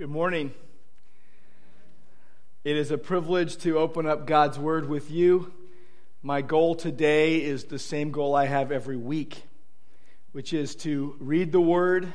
[0.00, 0.54] Good morning.
[2.64, 5.52] It is a privilege to open up God's Word with you.
[6.22, 9.42] My goal today is the same goal I have every week,
[10.32, 12.10] which is to read the Word,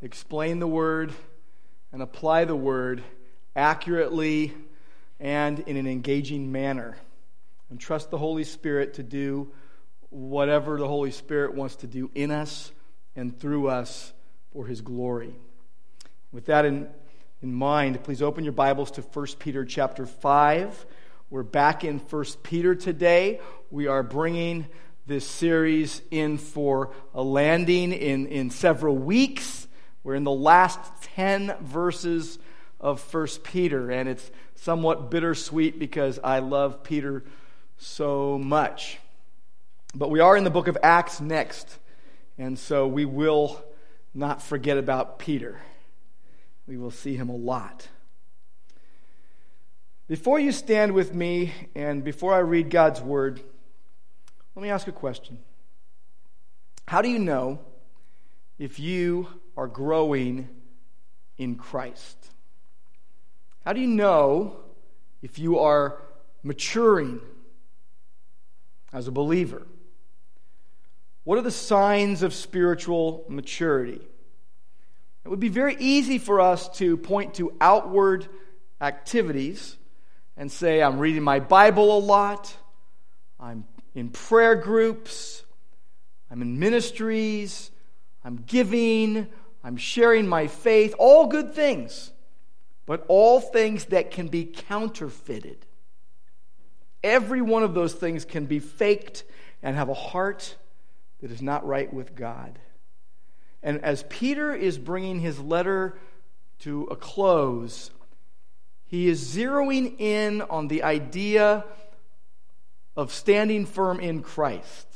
[0.00, 1.12] explain the Word,
[1.92, 3.02] and apply the Word
[3.54, 4.54] accurately
[5.20, 6.96] and in an engaging manner.
[7.68, 9.52] And trust the Holy Spirit to do
[10.08, 12.72] whatever the Holy Spirit wants to do in us
[13.14, 14.14] and through us
[14.54, 15.34] for His glory.
[16.34, 16.88] With that in,
[17.42, 20.84] in mind, please open your Bibles to 1 Peter chapter 5.
[21.30, 23.38] We're back in 1 Peter today.
[23.70, 24.66] We are bringing
[25.06, 29.68] this series in for a landing in, in several weeks.
[30.02, 30.80] We're in the last
[31.14, 32.40] 10 verses
[32.80, 37.22] of 1 Peter, and it's somewhat bittersweet because I love Peter
[37.76, 38.98] so much.
[39.94, 41.78] But we are in the book of Acts next,
[42.38, 43.64] and so we will
[44.12, 45.60] not forget about Peter
[46.66, 47.88] we will see him a lot.
[50.06, 53.40] Before you stand with me and before I read God's word,
[54.54, 55.38] let me ask a question.
[56.86, 57.60] How do you know
[58.58, 60.48] if you are growing
[61.38, 62.30] in Christ?
[63.64, 64.56] How do you know
[65.22, 66.02] if you are
[66.42, 67.20] maturing
[68.92, 69.66] as a believer?
[71.24, 74.02] What are the signs of spiritual maturity?
[75.24, 78.28] It would be very easy for us to point to outward
[78.80, 79.76] activities
[80.36, 82.54] and say, I'm reading my Bible a lot,
[83.40, 83.64] I'm
[83.94, 85.44] in prayer groups,
[86.30, 87.70] I'm in ministries,
[88.22, 89.28] I'm giving,
[89.62, 92.10] I'm sharing my faith, all good things,
[92.84, 95.64] but all things that can be counterfeited.
[97.02, 99.24] Every one of those things can be faked
[99.62, 100.56] and have a heart
[101.20, 102.58] that is not right with God.
[103.64, 105.98] And as Peter is bringing his letter
[106.60, 107.90] to a close,
[108.84, 111.64] he is zeroing in on the idea
[112.94, 114.86] of standing firm in Christ.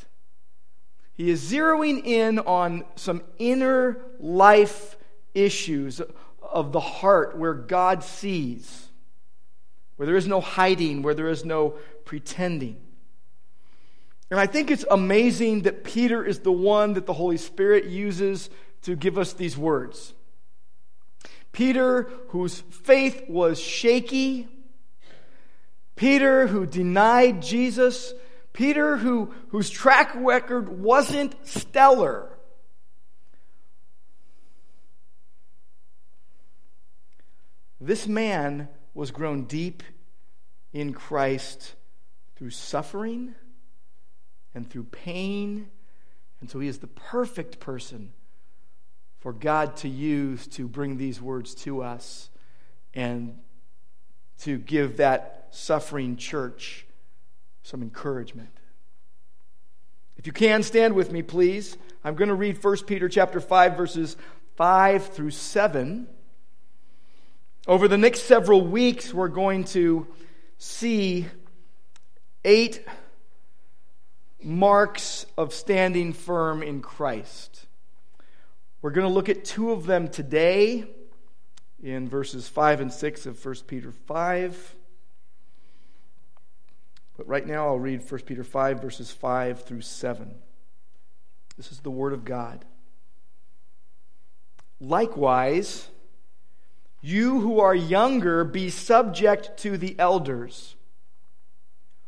[1.14, 4.96] He is zeroing in on some inner life
[5.34, 6.02] issues
[6.42, 8.88] of the heart where God sees,
[9.96, 11.70] where there is no hiding, where there is no
[12.04, 12.76] pretending.
[14.30, 18.50] And I think it's amazing that Peter is the one that the Holy Spirit uses
[18.82, 20.12] to give us these words.
[21.52, 24.46] Peter, whose faith was shaky,
[25.96, 28.12] Peter, who denied Jesus,
[28.52, 32.30] Peter, who, whose track record wasn't stellar.
[37.80, 39.82] This man was grown deep
[40.72, 41.74] in Christ
[42.36, 43.34] through suffering
[44.58, 45.68] and through pain.
[46.40, 48.12] And so he is the perfect person
[49.20, 52.28] for God to use to bring these words to us
[52.92, 53.38] and
[54.40, 56.86] to give that suffering church
[57.62, 58.50] some encouragement.
[60.16, 63.76] If you can stand with me please, I'm going to read 1 Peter chapter 5
[63.76, 64.16] verses
[64.56, 66.08] 5 through 7.
[67.68, 70.08] Over the next several weeks we're going to
[70.58, 71.26] see
[72.44, 72.84] eight
[74.42, 77.66] marks of standing firm in Christ.
[78.80, 80.84] We're going to look at two of them today
[81.82, 84.74] in verses 5 and 6 of 1 Peter 5.
[87.16, 90.34] But right now I'll read 1 Peter 5, verses 5 through 7.
[91.56, 92.64] This is the Word of God.
[94.80, 95.88] Likewise,
[97.00, 100.76] you who are younger, be subject to the elders.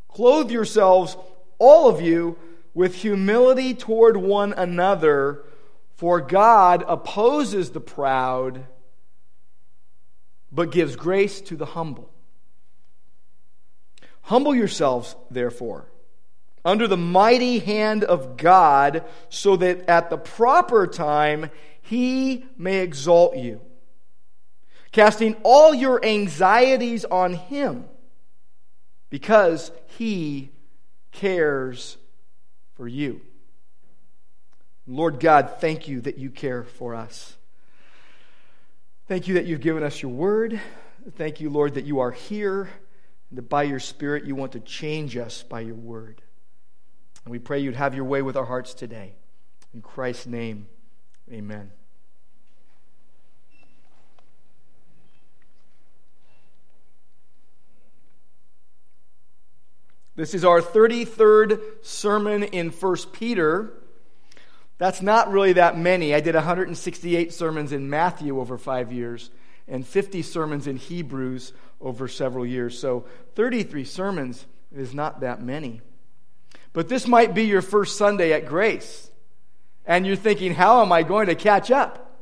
[0.07, 1.17] Clothe yourselves
[1.61, 2.37] all of you,
[2.75, 5.45] with humility toward one another,
[5.97, 8.67] for God opposes the proud,
[10.51, 12.11] but gives grace to the humble.
[14.23, 15.91] Humble yourselves, therefore,
[16.65, 21.51] under the mighty hand of God, so that at the proper time
[21.83, 23.61] he may exalt you,
[24.93, 27.85] casting all your anxieties on him,
[29.11, 30.51] because he
[31.13, 31.97] cares
[32.75, 33.21] for you.
[34.87, 37.37] Lord God, thank you that you care for us.
[39.07, 40.61] Thank you that you've given us your word.
[41.17, 42.69] Thank you, Lord, that you are here,
[43.29, 46.23] and that by your Spirit you want to change us by your word.
[47.25, 49.15] And we pray you'd have your way with our hearts today.
[49.75, 50.67] In Christ's name,
[51.31, 51.73] amen.
[60.21, 63.73] This is our 33rd sermon in 1 Peter.
[64.77, 66.15] That's not really that many.
[66.15, 69.31] I did 168 sermons in Matthew over five years,
[69.67, 72.79] and 50 sermons in Hebrews over several years.
[72.79, 74.45] So 33 sermons
[74.77, 75.81] is not that many.
[76.75, 79.11] But this might be your first Sunday at Grace.
[79.87, 82.21] And you're thinking, how am I going to catch up?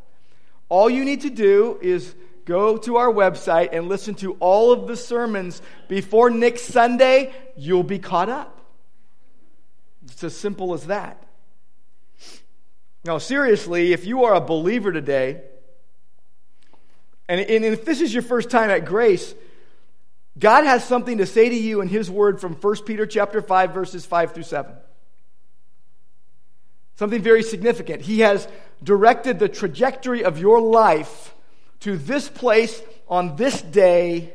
[0.68, 2.14] All you need to do is
[2.48, 7.32] go to our website and listen to all of the sermons before next Sunday.
[7.56, 8.58] You'll be caught up.
[10.06, 11.22] It's as simple as that.
[13.04, 15.42] Now, seriously, if you are a believer today,
[17.28, 19.34] and, if this is your first time at Grace,
[20.38, 23.74] God has something to say to you in His Word from 1 Peter chapter 5,
[23.74, 24.72] verses 5 through 7.
[26.96, 28.00] Something very significant.
[28.02, 28.48] He has
[28.82, 31.34] directed the trajectory of your life
[31.80, 34.32] to this place on this day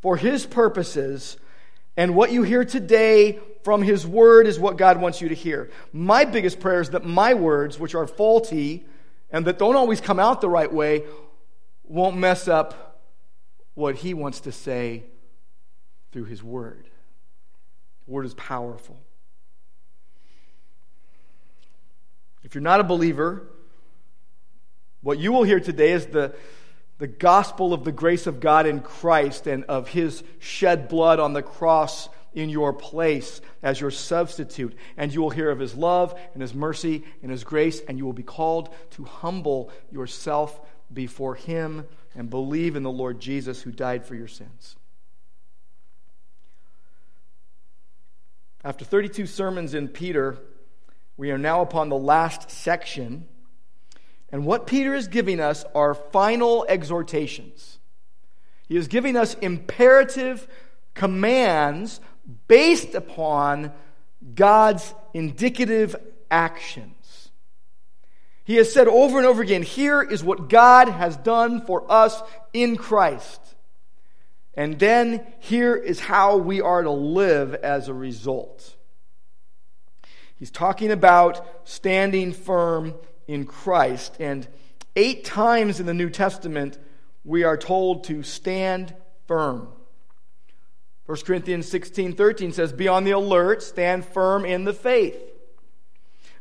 [0.00, 1.36] for His purposes.
[1.96, 5.70] And what you hear today from His Word is what God wants you to hear.
[5.92, 8.86] My biggest prayer is that my words, which are faulty
[9.30, 11.04] and that don't always come out the right way,
[11.84, 13.00] won't mess up
[13.74, 15.04] what he wants to say
[16.12, 16.88] through his word.
[18.06, 18.98] The word is powerful.
[22.42, 23.46] If you're not a believer,
[25.08, 26.34] what you will hear today is the,
[26.98, 31.32] the gospel of the grace of God in Christ and of his shed blood on
[31.32, 34.76] the cross in your place as your substitute.
[34.98, 38.04] And you will hear of his love and his mercy and his grace, and you
[38.04, 40.60] will be called to humble yourself
[40.92, 44.76] before him and believe in the Lord Jesus who died for your sins.
[48.62, 50.36] After 32 sermons in Peter,
[51.16, 53.26] we are now upon the last section.
[54.30, 57.78] And what Peter is giving us are final exhortations.
[58.66, 60.46] He is giving us imperative
[60.94, 62.00] commands
[62.46, 63.72] based upon
[64.34, 65.96] God's indicative
[66.30, 67.30] actions.
[68.44, 72.20] He has said over and over again, here is what God has done for us
[72.52, 73.40] in Christ.
[74.54, 78.74] And then here is how we are to live as a result.
[80.36, 82.94] He's talking about standing firm
[83.28, 84.16] in Christ.
[84.18, 84.48] And
[84.96, 86.78] eight times in the New Testament,
[87.24, 88.94] we are told to stand
[89.28, 89.68] firm.
[91.06, 95.16] 1 Corinthians 16 13 says, Be on the alert, stand firm in the faith.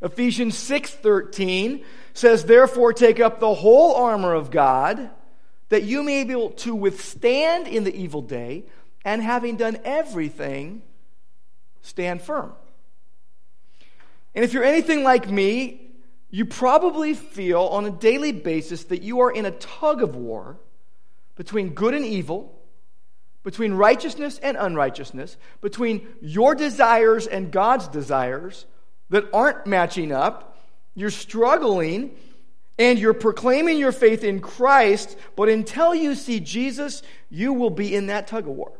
[0.01, 5.09] Ephesians 6:13 says, "Therefore take up the whole armor of God,
[5.69, 8.65] that you may be able to withstand in the evil day,
[9.03, 10.83] and having done everything,
[11.81, 12.53] stand firm."
[14.35, 15.86] And if you're anything like me,
[16.29, 20.57] you probably feel on a daily basis that you are in a tug of war
[21.35, 22.53] between good and evil,
[23.43, 28.65] between righteousness and unrighteousness, between your desires and God's desires
[29.09, 30.57] that aren't matching up.
[30.95, 32.11] You're struggling
[32.77, 37.95] and you're proclaiming your faith in Christ, but until you see Jesus, you will be
[37.95, 38.73] in that tug of war.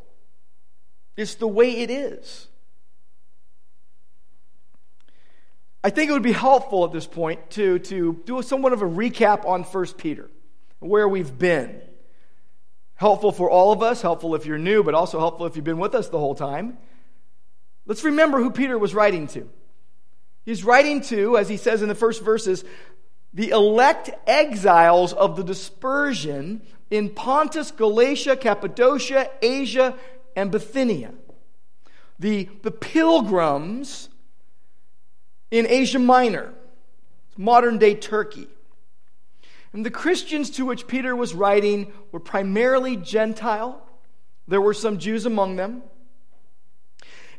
[1.15, 2.47] It's the way it is.
[5.87, 8.85] I think it would be helpful at this point to, to do somewhat of a
[8.85, 10.29] recap on 1 Peter,
[10.79, 11.81] where we've been.
[12.95, 15.77] Helpful for all of us, helpful if you're new, but also helpful if you've been
[15.77, 16.77] with us the whole time.
[17.85, 19.49] Let's remember who Peter was writing to.
[20.43, 22.65] He's writing to, as he says in the first verses,
[23.33, 29.95] the elect exiles of the dispersion in Pontus, Galatia, Cappadocia, Asia,
[30.35, 31.13] and Bithynia.
[32.19, 34.09] The, the pilgrims
[35.51, 36.53] in Asia Minor,
[37.37, 38.47] modern day Turkey.
[39.73, 43.81] And the Christians to which Peter was writing were primarily Gentile.
[44.47, 45.83] There were some Jews among them.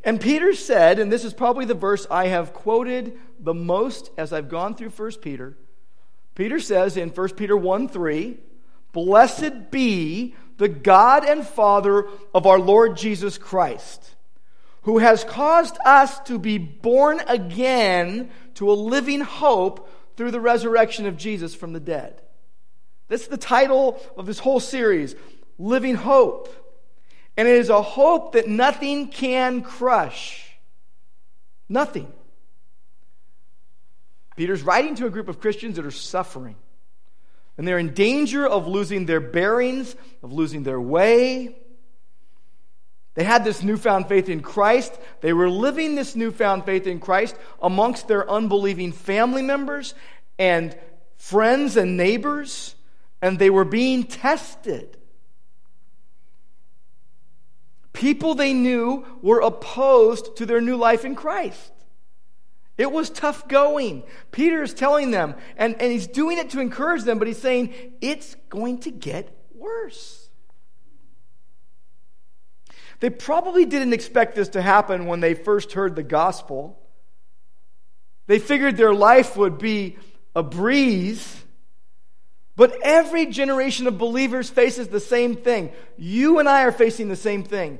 [0.03, 4.31] And Peter said, and this is probably the verse I have quoted the most as
[4.31, 5.57] I've gone through 1 Peter.
[6.35, 8.37] Peter says in 1 Peter 1 3,
[8.93, 14.15] Blessed be the God and Father of our Lord Jesus Christ,
[14.83, 21.05] who has caused us to be born again to a living hope through the resurrection
[21.05, 22.21] of Jesus from the dead.
[23.07, 25.15] That's the title of this whole series
[25.57, 26.53] Living Hope.
[27.35, 30.45] And it is a hope that nothing can crush.
[31.67, 32.11] Nothing.
[34.35, 36.55] Peter's writing to a group of Christians that are suffering.
[37.57, 41.57] And they're in danger of losing their bearings, of losing their way.
[43.19, 44.97] They had this newfound faith in Christ.
[45.19, 49.93] They were living this newfound faith in Christ amongst their unbelieving family members
[50.37, 50.73] and
[51.17, 52.75] friends and neighbors,
[53.21, 54.95] and they were being tested.
[57.91, 61.73] People they knew were opposed to their new life in Christ.
[62.77, 64.03] It was tough going.
[64.31, 67.73] Peter is telling them, and, and he's doing it to encourage them, but he's saying
[67.99, 70.18] it's going to get worse.
[72.99, 76.77] They probably didn't expect this to happen when they first heard the gospel.
[78.27, 79.97] They figured their life would be
[80.35, 81.35] a breeze.
[82.55, 85.71] But every generation of believers faces the same thing.
[85.97, 87.79] You and I are facing the same thing.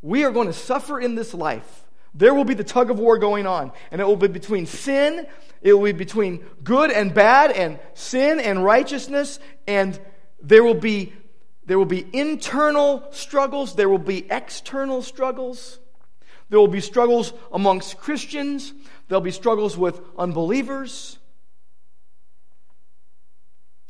[0.00, 1.84] We are going to suffer in this life.
[2.14, 5.26] There will be the tug of war going on, and it will be between sin,
[5.60, 10.00] it will be between good and bad, and sin and righteousness, and
[10.42, 11.12] there will be
[11.68, 15.78] there will be internal struggles, there will be external struggles.
[16.48, 18.72] There will be struggles amongst Christians,
[19.06, 21.18] there'll be struggles with unbelievers.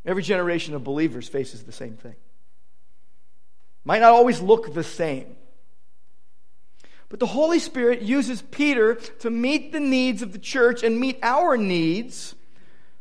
[0.05, 2.17] Every generation of believers faces the same thing.
[3.85, 5.37] Might not always look the same.
[7.09, 11.21] But the Holy Spirit uses Peter to meet the needs of the church and meet
[11.23, 12.35] our needs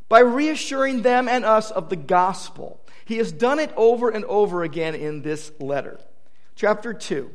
[0.07, 2.79] by reassuring them and us of the gospel.
[3.07, 5.97] He has done it over and over again in this letter.
[6.55, 7.31] Chapter 2,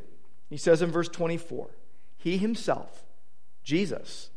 [0.50, 1.71] he says in verse 24,
[2.19, 3.07] He himself,
[3.64, 4.29] Jesus,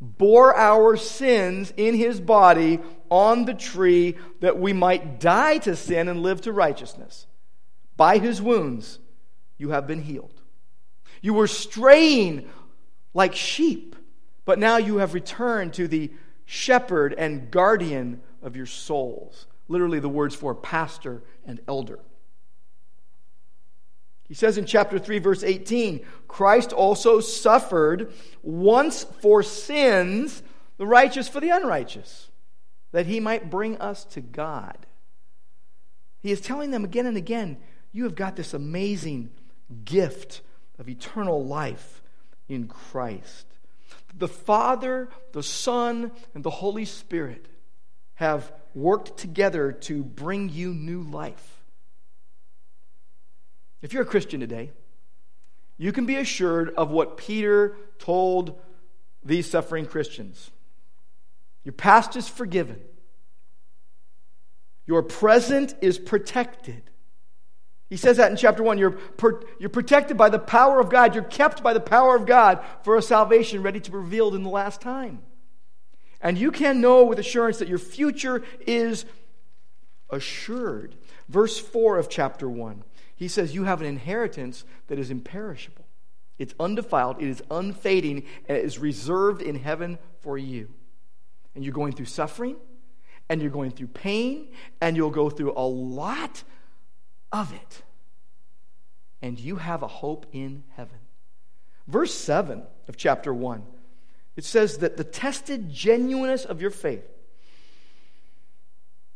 [0.00, 2.80] bore our sins in his body
[3.10, 7.26] on the tree that we might die to sin and live to righteousness.
[7.98, 9.00] By his wounds
[9.58, 10.40] you have been healed.
[11.20, 12.48] You were straying
[13.12, 13.96] like sheep,
[14.46, 16.10] but now you have returned to the
[16.46, 19.46] shepherd and guardian of your souls.
[19.68, 22.00] Literally, the words for pastor and elder.
[24.28, 30.42] He says in chapter 3, verse 18 Christ also suffered once for sins,
[30.76, 32.30] the righteous for the unrighteous,
[32.92, 34.86] that he might bring us to God.
[36.20, 37.58] He is telling them again and again,
[37.92, 39.30] You have got this amazing
[39.84, 40.40] gift
[40.78, 42.02] of eternal life
[42.48, 43.46] in Christ.
[44.16, 47.46] The Father, the Son, and the Holy Spirit
[48.14, 51.62] have worked together to bring you new life.
[53.82, 54.72] If you're a Christian today,
[55.76, 58.60] you can be assured of what Peter told
[59.24, 60.50] these suffering Christians.
[61.64, 62.80] Your past is forgiven.
[64.86, 66.82] Your present is protected.
[67.88, 68.78] He says that in chapter 1.
[68.78, 71.14] You're, per, you're protected by the power of God.
[71.14, 74.42] You're kept by the power of God for a salvation ready to be revealed in
[74.42, 75.20] the last time.
[76.24, 79.04] And you can know with assurance that your future is
[80.08, 80.96] assured.
[81.28, 82.82] Verse 4 of chapter 1,
[83.14, 85.84] he says, You have an inheritance that is imperishable,
[86.38, 90.70] it's undefiled, it is unfading, and it is reserved in heaven for you.
[91.54, 92.56] And you're going through suffering,
[93.28, 94.48] and you're going through pain,
[94.80, 96.42] and you'll go through a lot
[97.32, 97.82] of it.
[99.20, 100.98] And you have a hope in heaven.
[101.86, 103.62] Verse 7 of chapter 1,
[104.36, 107.04] it says that the tested genuineness of your faith,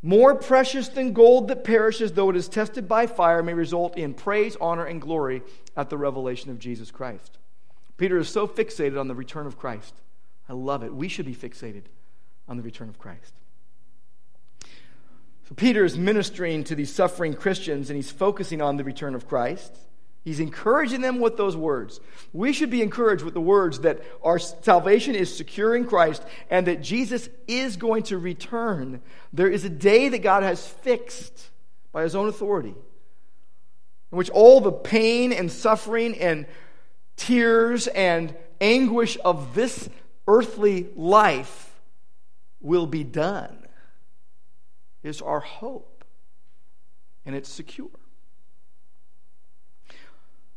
[0.01, 4.15] more precious than gold that perishes, though it is tested by fire, may result in
[4.15, 5.43] praise, honor, and glory
[5.77, 7.39] at the revelation of Jesus Christ.
[7.97, 9.95] Peter is so fixated on the return of Christ.
[10.49, 10.95] I love it.
[10.95, 11.83] We should be fixated
[12.49, 13.35] on the return of Christ.
[15.49, 19.27] So Peter is ministering to these suffering Christians and he's focusing on the return of
[19.27, 19.77] Christ.
[20.29, 22.01] He's encouraging them with those words.
[22.35, 26.67] We should be encouraged with the words that our salvation is secure in Christ and
[26.67, 29.01] that Jesus is going to return.
[29.33, 31.49] There is a day that God has fixed
[31.93, 32.75] by his own authority
[34.13, 36.45] in which all the pain and suffering and
[37.17, 39.89] tears and anguish of this
[40.27, 41.75] earthly life
[42.61, 43.67] will be done
[45.03, 46.05] is our hope,
[47.25, 47.89] and it's secure.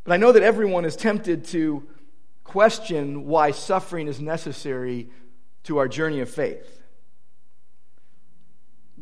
[0.03, 1.87] But I know that everyone is tempted to
[2.43, 5.09] question why suffering is necessary
[5.63, 6.81] to our journey of faith.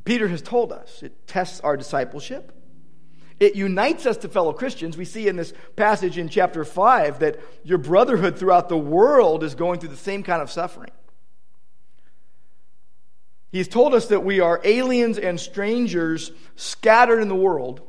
[0.04, 2.52] Peter has told us it tests our discipleship.
[3.40, 4.98] It unites us to fellow Christians.
[4.98, 9.56] We see in this passage in chapter 5 that your brotherhood throughout the world is
[9.56, 10.92] going through the same kind of suffering.
[13.52, 17.82] He's told us that we are aliens and strangers scattered in the world.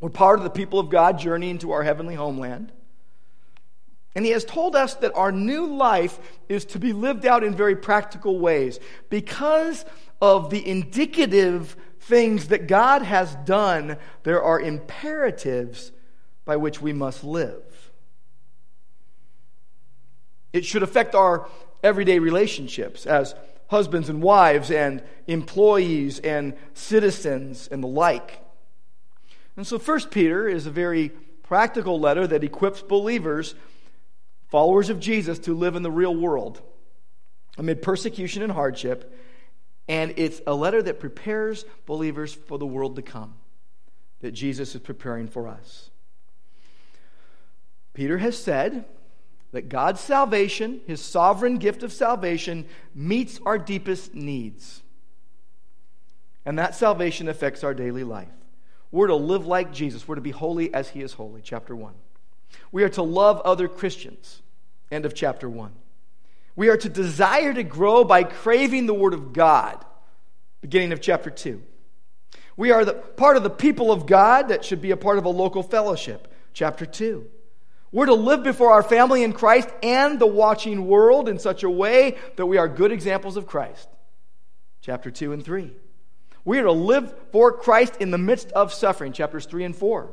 [0.00, 2.72] We're part of the people of God journeying to our heavenly homeland.
[4.14, 7.54] And he has told us that our new life is to be lived out in
[7.54, 9.84] very practical ways because
[10.20, 15.92] of the indicative things that God has done, there are imperatives
[16.44, 17.92] by which we must live.
[20.52, 21.48] It should affect our
[21.82, 23.34] everyday relationships as
[23.68, 28.42] husbands and wives and employees and citizens and the like.
[29.58, 31.08] And so, First Peter is a very
[31.42, 33.56] practical letter that equips believers,
[34.46, 36.62] followers of Jesus, to live in the real world.
[37.56, 39.12] amid persecution and hardship,
[39.88, 43.34] and it's a letter that prepares believers for the world to come
[44.20, 45.90] that Jesus is preparing for us.
[47.94, 48.84] Peter has said
[49.50, 54.84] that God's salvation, his sovereign gift of salvation, meets our deepest needs.
[56.46, 58.28] And that salvation affects our daily life.
[58.90, 61.92] We're to live like Jesus, we're to be holy as he is holy, chapter 1.
[62.72, 64.42] We are to love other Christians,
[64.90, 65.72] end of chapter 1.
[66.56, 69.84] We are to desire to grow by craving the Word of God,
[70.60, 71.62] beginning of chapter 2.
[72.56, 75.24] We are the, part of the people of God that should be a part of
[75.24, 77.26] a local fellowship, chapter 2.
[77.92, 81.70] We're to live before our family in Christ and the watching world in such a
[81.70, 83.88] way that we are good examples of Christ.
[84.80, 85.74] Chapter 2 and 3.
[86.48, 89.12] We are to live for Christ in the midst of suffering.
[89.12, 90.08] Chapters 3 and 4.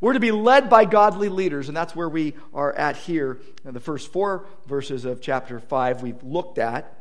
[0.00, 3.40] We're to be led by godly leaders, and that's where we are at here.
[3.64, 6.96] In the first four verses of chapter 5 we've looked at.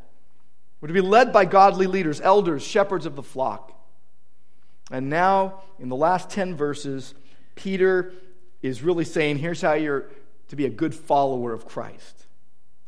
[0.82, 3.72] We're to be led by godly leaders, elders, shepherds of the flock.
[4.90, 7.14] And now, in the last 10 verses,
[7.54, 8.14] Peter
[8.64, 10.10] is really saying here's how you're
[10.48, 12.26] to be a good follower of Christ.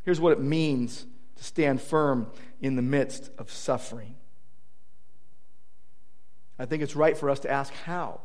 [0.01, 4.15] Here's what it means to stand firm in the midst of suffering.
[6.57, 8.21] I think it's right for us to ask how.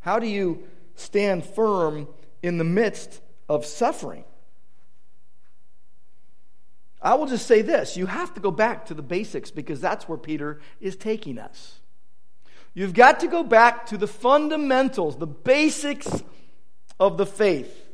[0.00, 0.62] How do you
[0.94, 2.08] stand firm
[2.42, 4.24] in the midst of suffering?
[7.02, 10.08] I will just say this you have to go back to the basics because that's
[10.08, 11.80] where Peter is taking us.
[12.72, 16.22] You've got to go back to the fundamentals, the basics
[17.00, 17.88] of the faith,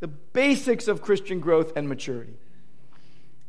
[0.00, 2.34] the basics of Christian growth and maturity.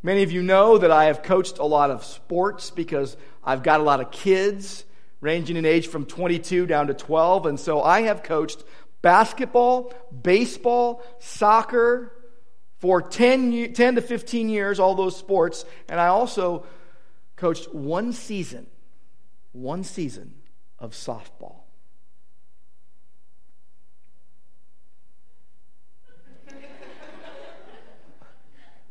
[0.02, 3.82] Many of you know that I have coached a lot of sports because I've got
[3.82, 4.86] a lot of kids
[5.22, 7.46] ranging in age from 22 down to 12.
[7.46, 8.64] And so I have coached
[9.02, 12.14] basketball, baseball, soccer
[12.80, 15.66] for 10, 10 to 15 years, all those sports.
[15.88, 16.66] And I also
[17.36, 18.68] coached one season,
[19.52, 20.36] one season
[20.78, 21.56] of softball.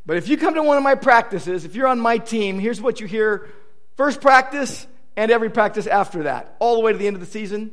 [0.05, 2.81] But if you come to one of my practices, if you're on my team, here's
[2.81, 3.51] what you hear
[3.95, 4.87] first practice
[5.19, 7.73] and every practice after that, all the way to the end of the season.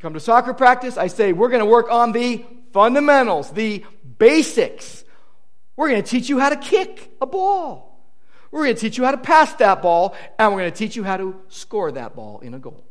[0.00, 2.42] Come to soccer practice, I say, we're going to work on the
[2.72, 3.84] fundamentals, the
[4.18, 5.04] basics.
[5.76, 8.02] We're going to teach you how to kick a ball.
[8.50, 10.96] We're going to teach you how to pass that ball, and we're going to teach
[10.96, 12.82] you how to score that ball in a goal.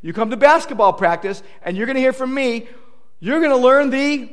[0.00, 2.68] You come to basketball practice, and you're going to hear from me,
[3.18, 4.30] you're going to learn the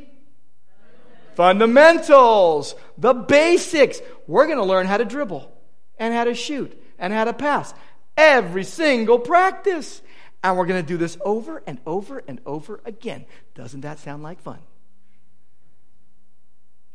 [1.34, 4.00] Fundamentals, the basics.
[4.28, 5.50] We're going to learn how to dribble
[5.98, 7.74] and how to shoot and how to pass
[8.16, 10.02] every single practice.
[10.44, 13.26] And we're going to do this over and over and over again.
[13.54, 14.58] Doesn't that sound like fun?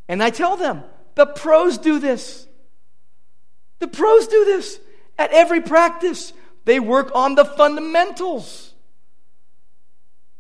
[0.08, 0.84] And I tell them,
[1.16, 2.48] the pros do this.
[3.80, 4.80] The pros do this
[5.18, 6.32] at every practice.
[6.66, 8.74] They work on the fundamentals.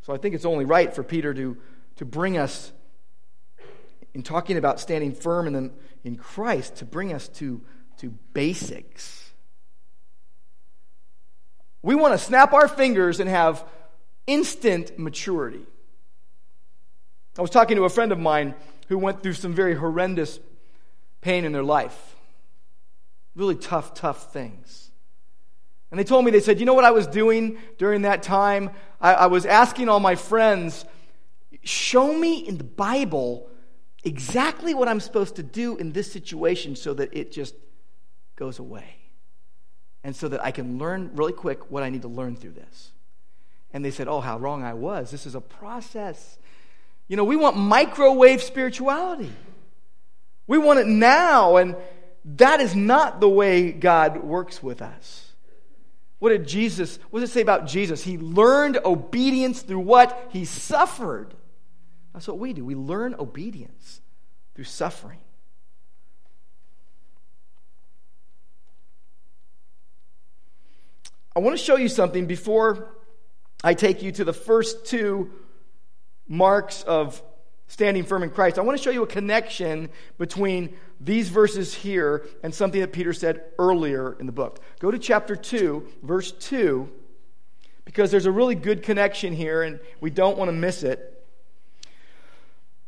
[0.01, 1.57] So I think it's only right for Peter to,
[1.97, 2.71] to bring us
[4.13, 5.71] in talking about standing firm in, the,
[6.03, 7.61] in Christ to bring us to,
[7.97, 9.24] to basics.
[11.85, 13.63] We want to snap our fingers and have
[14.25, 15.61] instant maturity.
[17.37, 18.55] I was talking to a friend of mine
[18.87, 20.39] who went through some very horrendous
[21.21, 22.15] pain in their life.
[23.35, 24.89] Really tough, tough things.
[25.91, 28.71] And they told me, they said, you know what I was doing during that time?
[28.99, 30.85] I, I was asking all my friends,
[31.63, 33.47] show me in the Bible
[34.03, 37.53] exactly what I'm supposed to do in this situation so that it just
[38.35, 39.04] goes away.
[40.05, 42.91] And so that I can learn really quick what I need to learn through this.
[43.73, 45.09] And they said, Oh, how wrong I was.
[45.09, 46.37] This is a process.
[47.07, 49.31] You know, we want microwave spirituality.
[50.45, 51.75] We want it now, and
[52.23, 55.31] that is not the way God works with us.
[56.19, 58.03] What did Jesus, what does it say about Jesus?
[58.03, 60.29] He learned obedience through what?
[60.29, 61.33] He suffered.
[62.13, 62.63] That's what we do.
[62.63, 64.01] We learn obedience
[64.53, 65.19] through suffering.
[71.37, 72.87] I want to show you something before
[73.61, 75.31] I take you to the first two
[76.29, 77.21] marks of
[77.67, 78.57] standing firm in Christ.
[78.57, 83.11] I want to show you a connection between these verses here and something that Peter
[83.11, 84.61] said earlier in the book.
[84.79, 86.89] Go to chapter 2, verse 2,
[87.83, 91.11] because there's a really good connection here and we don't want to miss it.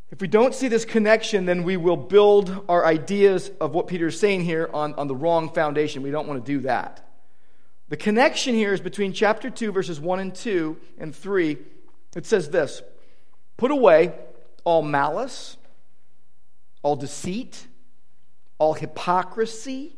[0.10, 4.08] If we don't see this connection, then we will build our ideas of what Peter
[4.08, 6.02] is saying here on, on the wrong foundation.
[6.02, 7.07] We don't want to do that.
[7.89, 11.58] The connection here is between chapter 2, verses 1 and 2 and 3.
[12.15, 12.82] It says this
[13.56, 14.13] Put away
[14.63, 15.58] all malice,
[16.84, 17.67] all deceit,
[18.58, 19.95] all hypocrisy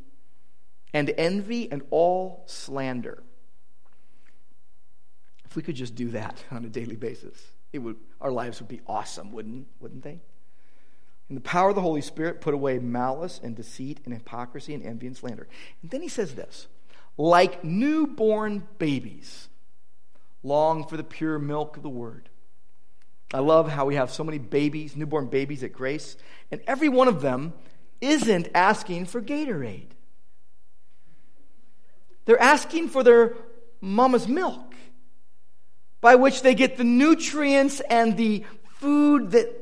[0.93, 3.23] and envy and all slander.
[5.45, 8.69] If we could just do that on a daily basis, it would, our lives would
[8.69, 10.19] be awesome, wouldn't, wouldn't they?
[11.27, 14.83] In the power of the Holy Spirit, put away malice and deceit and hypocrisy and
[14.83, 15.47] envy and slander.
[15.81, 16.67] And then he says this
[17.19, 19.49] like newborn babies,
[20.41, 22.29] long for the pure milk of the word.
[23.33, 26.15] I love how we have so many babies, newborn babies at Grace,
[26.49, 27.51] and every one of them
[27.99, 29.89] isn't asking for Gatorade.
[32.23, 33.35] They're asking for their
[33.81, 34.73] mama's milk,
[35.99, 39.53] by which they get the nutrients and the food that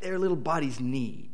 [0.00, 1.33] their little bodies need.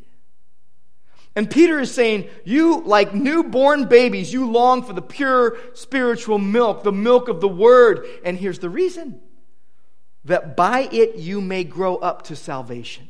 [1.36, 6.82] And Peter is saying, You, like newborn babies, you long for the pure spiritual milk,
[6.82, 8.06] the milk of the word.
[8.24, 9.20] And here's the reason
[10.24, 13.08] that by it you may grow up to salvation.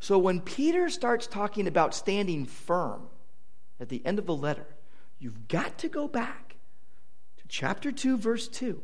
[0.00, 3.02] So when Peter starts talking about standing firm
[3.78, 4.66] at the end of the letter,
[5.18, 6.56] you've got to go back
[7.36, 8.80] to chapter 2, verse 2,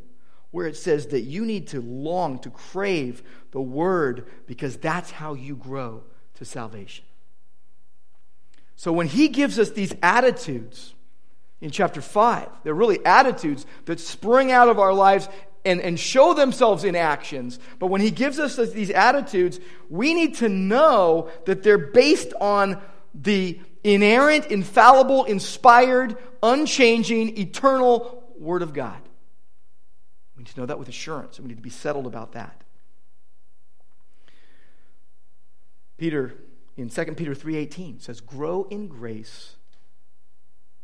[0.50, 5.32] where it says that you need to long, to crave the word, because that's how
[5.32, 7.06] you grow to salvation.
[8.76, 10.94] So when he gives us these attitudes
[11.60, 15.28] in chapter 5, they're really attitudes that spring out of our lives
[15.64, 17.58] and, and show themselves in actions.
[17.78, 19.58] But when he gives us these attitudes,
[19.88, 22.80] we need to know that they're based on
[23.14, 29.00] the inerrant, infallible, inspired, unchanging, eternal Word of God.
[30.36, 32.62] We need to know that with assurance, and we need to be settled about that.
[35.96, 36.34] Peter
[36.76, 39.56] in 2 Peter 3:18 says grow in grace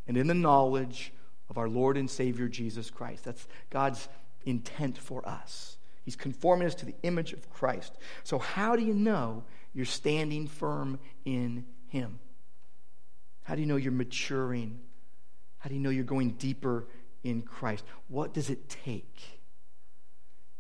[0.07, 1.13] and in the knowledge
[1.49, 3.25] of our Lord and Savior Jesus Christ.
[3.25, 4.09] That's God's
[4.45, 5.77] intent for us.
[6.05, 7.93] He's conforming us to the image of Christ.
[8.25, 12.19] So how do you know you're standing firm in him?
[13.45, 14.81] How do you know you're maturing?
[15.59, 16.87] How do you know you're going deeper
[17.23, 17.85] in Christ?
[18.09, 19.41] What does it take?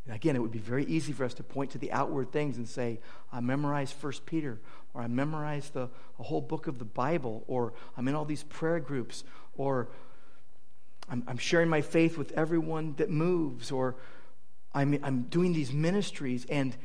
[0.05, 2.57] And again, it would be very easy for us to point to the outward things
[2.57, 3.01] and say,
[3.33, 4.61] I memorized First Peter,
[4.95, 8.45] or I memorized the a whole book of the Bible, or I'm in all these
[8.45, 9.25] prayer groups,
[9.57, 9.89] or
[11.09, 13.97] I'm, I'm sharing my faith with everyone that moves, or
[14.75, 16.77] I'm, I'm doing these ministries, and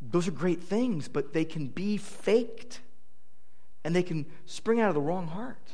[0.00, 2.80] those are great things, but they can be faked,
[3.84, 5.72] and they can spring out of the wrong heart.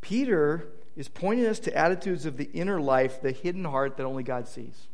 [0.00, 4.22] Peter is pointing us to attitudes of the inner life, the hidden heart that only
[4.22, 4.88] God sees,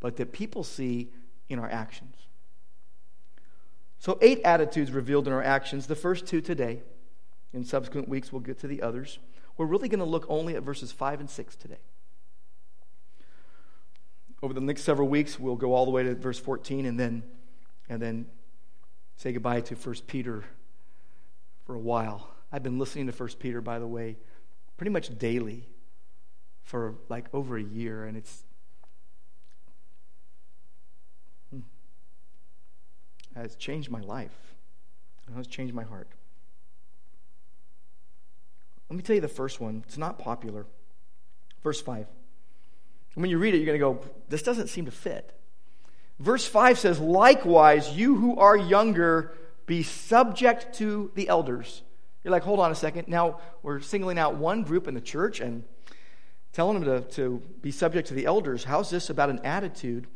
[0.00, 1.10] but that people see
[1.48, 2.16] in our actions.
[4.02, 5.86] So, eight attitudes revealed in our actions.
[5.86, 6.82] The first two today.
[7.52, 9.20] In subsequent weeks, we'll get to the others.
[9.56, 11.78] We're really going to look only at verses 5 and 6 today.
[14.42, 17.22] Over the next several weeks, we'll go all the way to verse 14 and then,
[17.88, 18.26] and then
[19.18, 20.46] say goodbye to 1 Peter
[21.64, 22.28] for a while.
[22.50, 24.16] I've been listening to 1 Peter, by the way,
[24.78, 25.68] pretty much daily
[26.64, 28.42] for like over a year, and it's
[33.36, 34.54] has changed my life.
[35.28, 36.08] It has changed my heart.
[38.90, 39.82] Let me tell you the first one.
[39.86, 40.66] It's not popular.
[41.62, 42.06] Verse 5.
[43.14, 45.34] When you read it, you're going to go, this doesn't seem to fit.
[46.18, 49.32] Verse 5 says, Likewise, you who are younger,
[49.66, 51.82] be subject to the elders.
[52.22, 53.08] You're like, hold on a second.
[53.08, 55.64] Now we're singling out one group in the church and
[56.52, 58.64] telling them to, to be subject to the elders.
[58.64, 60.06] How's this about an attitude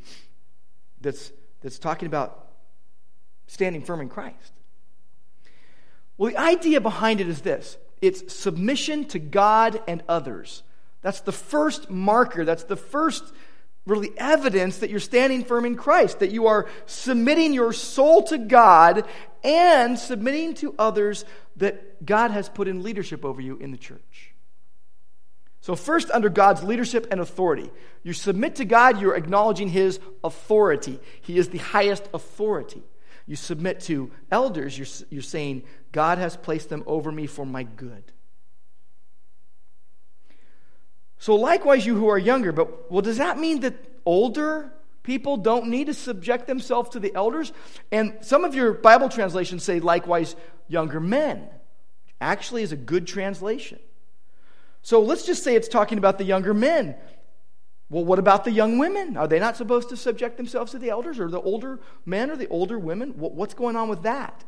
[1.00, 2.45] that's, that's talking about
[3.46, 4.52] standing firm in Christ?
[6.18, 10.62] Well, the idea behind it is this it's submission to God and others.
[11.02, 13.24] That's the first marker, that's the first
[13.86, 18.38] really evidence that you're standing firm in Christ, that you are submitting your soul to
[18.38, 19.04] God
[19.44, 21.24] and submitting to others
[21.56, 24.34] that God has put in leadership over you in the church.
[25.60, 27.70] So, first, under God's leadership and authority,
[28.02, 31.00] you submit to God, you're acknowledging His authority.
[31.20, 32.82] He is the highest authority.
[33.26, 37.64] You submit to elders, you're, you're saying, God has placed them over me for my
[37.64, 38.04] good.
[41.18, 45.68] So, likewise, you who are younger, but well, does that mean that older people don't
[45.68, 47.52] need to subject themselves to the elders?
[47.90, 50.36] And some of your Bible translations say, likewise,
[50.68, 51.48] younger men.
[52.20, 53.78] Actually, is a good translation.
[54.82, 56.94] So let's just say it's talking about the younger men.
[57.88, 59.16] Well, what about the young women?
[59.16, 62.36] Are they not supposed to subject themselves to the elders, or the older men, or
[62.36, 63.10] the older women?
[63.16, 64.44] What's going on with that?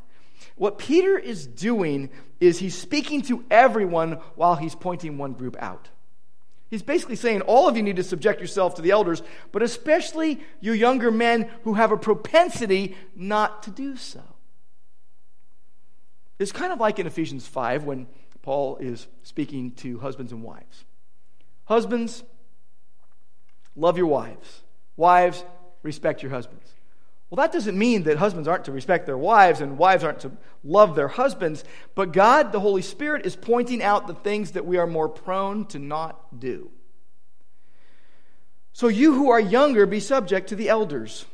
[0.57, 5.89] What Peter is doing is he's speaking to everyone while he's pointing one group out.
[6.71, 9.23] He's basically saying all of you need to subject yourself to the elders,
[9.53, 14.23] but especially you younger men who have a propensity not to do so.
[16.39, 18.07] It's kind of like in Ephesians 5 when
[18.43, 20.85] Paul is speaking to husbands and wives.
[21.65, 22.23] Husbands,
[23.79, 24.63] love your wives.
[24.97, 25.45] Wives,
[25.83, 26.69] respect your husbands.
[27.31, 30.33] Well, that doesn't mean that husbands aren't to respect their wives and wives aren't to
[30.65, 31.63] love their husbands,
[31.95, 35.67] but God, the Holy Spirit, is pointing out the things that we are more prone
[35.67, 36.71] to not do.
[38.73, 41.27] So, you who are younger, be subject to the elders.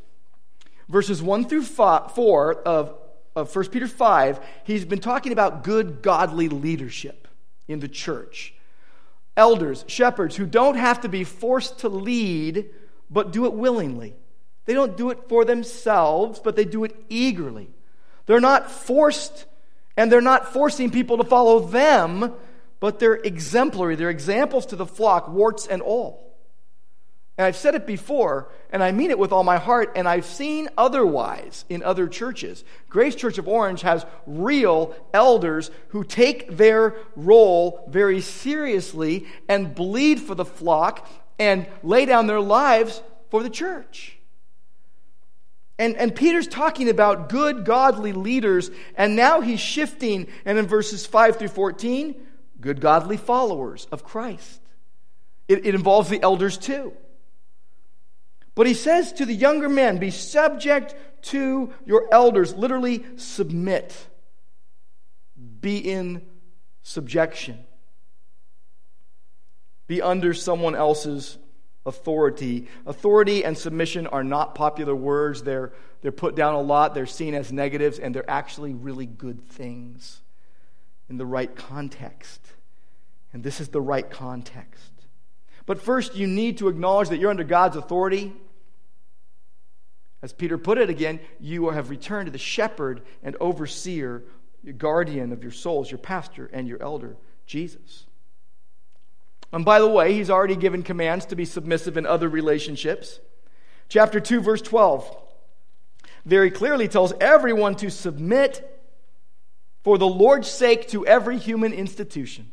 [0.89, 2.95] Verses 1 through 4 of,
[3.37, 7.29] of 1 Peter 5, he's been talking about good, godly leadership
[7.69, 8.55] in the church.
[9.37, 12.71] Elders, shepherds, who don't have to be forced to lead,
[13.11, 14.15] but do it willingly.
[14.65, 17.69] They don't do it for themselves, but they do it eagerly.
[18.27, 19.47] They're not forced,
[19.97, 22.33] and they're not forcing people to follow them,
[22.81, 23.97] but they're exemplary.
[23.97, 26.34] They're examples to the flock, warts and all.
[27.37, 30.25] And I've said it before, and I mean it with all my heart, and I've
[30.25, 32.63] seen otherwise in other churches.
[32.89, 40.21] Grace Church of Orange has real elders who take their role very seriously and bleed
[40.21, 41.09] for the flock
[41.41, 44.17] and lay down their lives for the church.
[45.77, 51.05] And, and Peter's talking about good, godly leaders, and now he's shifting, and in verses
[51.05, 52.15] 5 through 14,
[52.61, 54.61] good, godly followers of Christ.
[55.49, 56.93] It, it involves the elders too.
[58.55, 63.97] But he says to the younger men, be subject to your elders, literally submit,
[65.61, 66.23] be in
[66.83, 67.65] subjection,
[69.87, 71.39] be under someone else's
[71.87, 72.69] authority.
[72.87, 75.43] Authority and submission are not popular words.
[75.43, 79.47] They're, they're put down a lot, they're seen as negatives, and they're actually really good
[79.49, 80.23] things
[81.09, 82.41] in the right context.
[83.33, 84.94] And this is the right context.
[85.67, 88.33] But first, you need to acknowledge that you're under God's authority.
[90.23, 94.25] As Peter put it again, you have returned to the shepherd and overseer,
[94.79, 98.07] guardian of your souls, your pastor and your elder, Jesus.
[99.53, 103.21] And by the way, he's already given commands to be submissive in other relationships.
[103.89, 105.25] Chapter 2, verse 12
[106.25, 108.71] very clearly tells everyone to submit
[109.83, 112.51] for the Lord's sake to every human institution.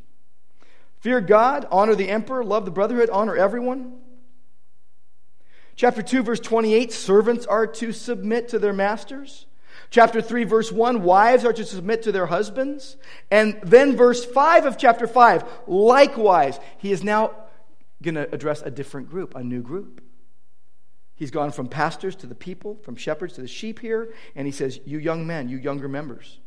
[1.02, 3.94] Fear God, honor the emperor, love the brotherhood, honor everyone.
[5.76, 9.48] Chapter 2, verse 28 servants are to submit to their masters.
[9.90, 12.98] Chapter 3, verse 1, wives are to submit to their husbands.
[13.32, 17.32] And then verse 5 of chapter 5, likewise, he is now
[18.04, 20.02] going to address a different group, a new group.
[21.16, 24.52] He's gone from pastors to the people, from shepherds to the sheep here, and he
[24.52, 26.40] says, You young men, you younger members.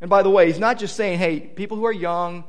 [0.00, 2.44] And by the way, he's not just saying, Hey, people who are young,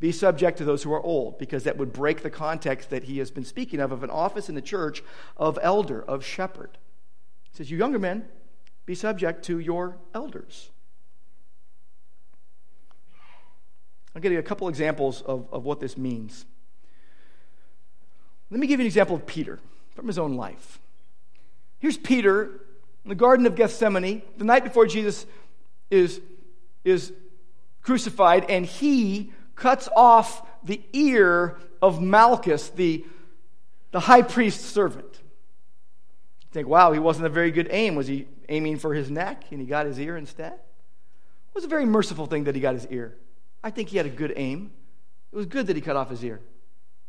[0.00, 3.18] be subject to those who are old, because that would break the context that he
[3.18, 5.02] has been speaking of, of an office in the church
[5.36, 6.78] of elder, of shepherd.
[7.50, 8.26] He says, You younger men,
[8.86, 10.70] be subject to your elders.
[14.14, 16.44] I'll give you a couple examples of, of what this means.
[18.50, 19.58] Let me give you an example of Peter
[19.94, 20.80] from his own life.
[21.80, 22.60] Here's Peter
[23.04, 25.26] in the Garden of Gethsemane, the night before Jesus
[25.90, 26.20] is,
[26.84, 27.12] is
[27.82, 33.04] crucified, and he cuts off the ear of Malchus, the,
[33.90, 35.12] the high priest's servant.
[35.12, 37.94] You think, wow, he wasn't a very good aim.
[37.94, 40.52] Was he aiming for his neck and he got his ear instead?
[40.52, 43.16] It was a very merciful thing that he got his ear.
[43.62, 44.70] I think he had a good aim.
[45.32, 46.40] It was good that he cut off his ear.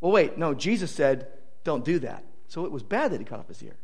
[0.00, 1.28] Well, wait, no, Jesus said,
[1.64, 2.24] don't do that.
[2.48, 3.76] So it was bad that he cut off his ear.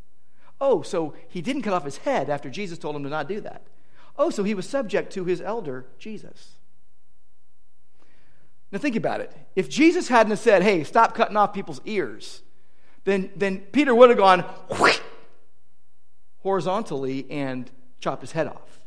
[0.61, 3.41] Oh, so he didn't cut off his head after Jesus told him to not do
[3.43, 3.63] that.
[4.19, 6.56] Oh, so he was subject to his elder, Jesus.
[8.77, 9.33] Now think about it.
[9.55, 12.43] If Jesus hadn't said, hey, stop cutting off people's ears,
[13.05, 14.45] then, then Peter would have gone,
[16.41, 18.81] horizontally and chopped his head off.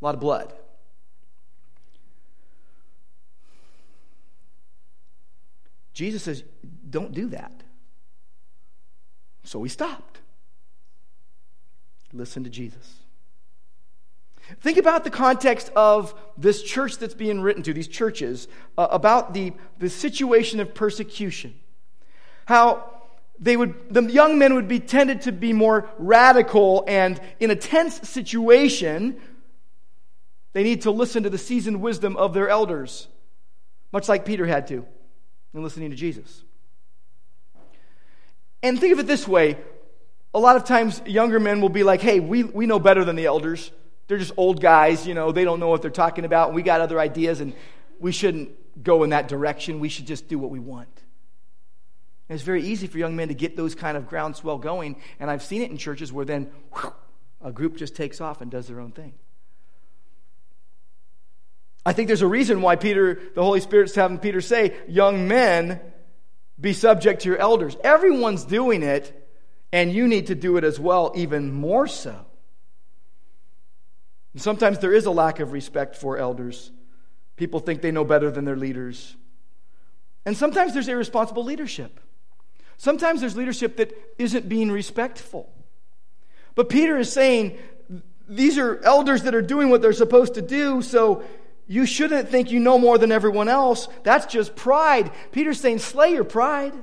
[0.00, 0.54] A lot of blood.
[5.92, 6.42] Jesus says,
[6.88, 7.62] don't do that.
[9.44, 10.20] So he stopped.
[12.10, 13.00] Listen to Jesus.
[14.60, 18.46] Think about the context of this church that's being written to, these churches,
[18.78, 21.54] uh, about the, the situation of persecution.
[22.46, 22.88] How
[23.40, 27.56] they would, the young men would be tended to be more radical and in a
[27.56, 29.20] tense situation,
[30.52, 33.08] they need to listen to the seasoned wisdom of their elders,
[33.92, 34.86] much like Peter had to
[35.54, 36.44] in listening to Jesus.
[38.62, 39.58] And think of it this way
[40.34, 43.16] a lot of times younger men will be like, hey, we, we know better than
[43.16, 43.72] the elders.
[44.08, 46.62] They're just old guys, you know, they don't know what they're talking about, and we
[46.62, 47.54] got other ideas, and
[47.98, 48.50] we shouldn't
[48.82, 49.80] go in that direction.
[49.80, 50.88] We should just do what we want.
[52.28, 55.00] And it's very easy for young men to get those kind of groundswell going.
[55.20, 56.92] And I've seen it in churches where then whew,
[57.40, 59.14] a group just takes off and does their own thing.
[61.84, 65.80] I think there's a reason why Peter, the Holy Spirit's having Peter say, young men,
[66.60, 67.76] be subject to your elders.
[67.84, 69.28] Everyone's doing it,
[69.72, 72.25] and you need to do it as well, even more so.
[74.36, 76.70] And sometimes there is a lack of respect for elders.
[77.36, 79.16] People think they know better than their leaders.
[80.26, 81.98] And sometimes there's irresponsible leadership.
[82.76, 85.50] Sometimes there's leadership that isn't being respectful.
[86.54, 87.56] But Peter is saying
[88.28, 91.24] these are elders that are doing what they're supposed to do, so
[91.66, 93.88] you shouldn't think you know more than everyone else.
[94.02, 95.12] That's just pride.
[95.32, 96.74] Peter's saying, slay your pride.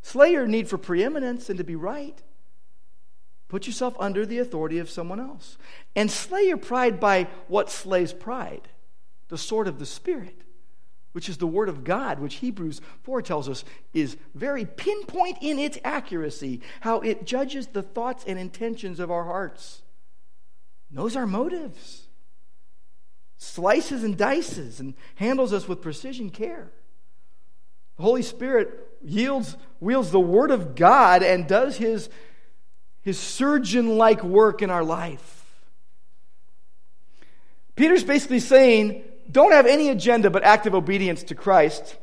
[0.00, 2.18] Slay your need for preeminence and to be right.
[3.48, 5.56] Put yourself under the authority of someone else.
[5.94, 8.68] And slay your pride by what slays pride
[9.28, 10.42] the sword of the Spirit,
[11.12, 15.58] which is the Word of God, which Hebrews 4 tells us is very pinpoint in
[15.58, 19.82] its accuracy, how it judges the thoughts and intentions of our hearts,
[20.90, 22.06] knows our motives
[23.38, 26.72] slices and dices and handles us with precision care.
[27.96, 28.70] The Holy Spirit
[29.02, 32.08] yields, wields the Word of God and does his,
[33.06, 35.44] his surgeon like work in our life.
[37.76, 41.98] Peter's basically saying, don't have any agenda but active obedience to Christ.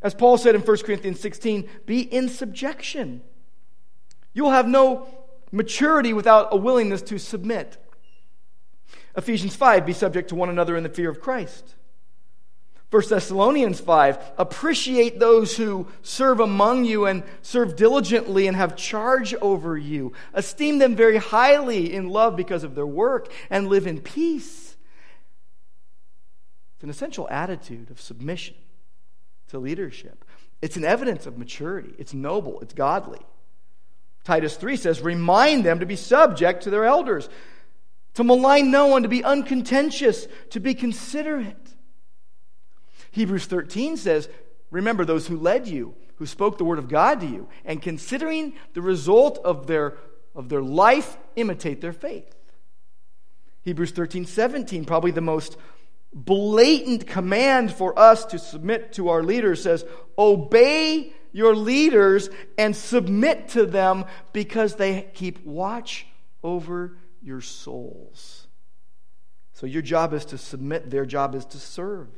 [0.00, 3.22] As Paul said in 1 Corinthians 16, be in subjection.
[4.34, 5.08] You will have no
[5.50, 7.76] maturity without a willingness to submit.
[9.16, 11.74] Ephesians 5, be subject to one another in the fear of Christ.
[12.94, 19.34] 1 Thessalonians 5, appreciate those who serve among you and serve diligently and have charge
[19.34, 20.12] over you.
[20.32, 24.76] Esteem them very highly in love because of their work and live in peace.
[26.76, 28.54] It's an essential attitude of submission
[29.48, 30.24] to leadership.
[30.62, 31.96] It's an evidence of maturity.
[31.98, 33.22] It's noble, it's godly.
[34.22, 37.28] Titus 3 says, remind them to be subject to their elders
[38.14, 41.73] to malign no one, to be uncontentious, to be considerate.
[43.14, 44.28] Hebrews 13 says,
[44.72, 48.54] Remember those who led you, who spoke the word of God to you, and considering
[48.72, 49.96] the result of their,
[50.34, 52.34] of their life, imitate their faith.
[53.62, 55.56] Hebrews 13, 17, probably the most
[56.12, 59.84] blatant command for us to submit to our leaders says,
[60.18, 66.04] Obey your leaders and submit to them because they keep watch
[66.42, 68.48] over your souls.
[69.52, 72.08] So your job is to submit, their job is to serve.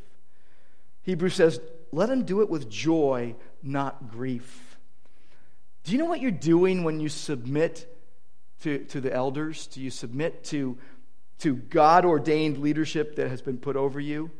[1.06, 1.60] Hebrews says,
[1.92, 4.76] let them do it with joy, not grief.
[5.84, 7.88] Do you know what you're doing when you submit
[8.62, 9.68] to, to the elders?
[9.68, 10.76] Do you submit to,
[11.38, 14.32] to God ordained leadership that has been put over you?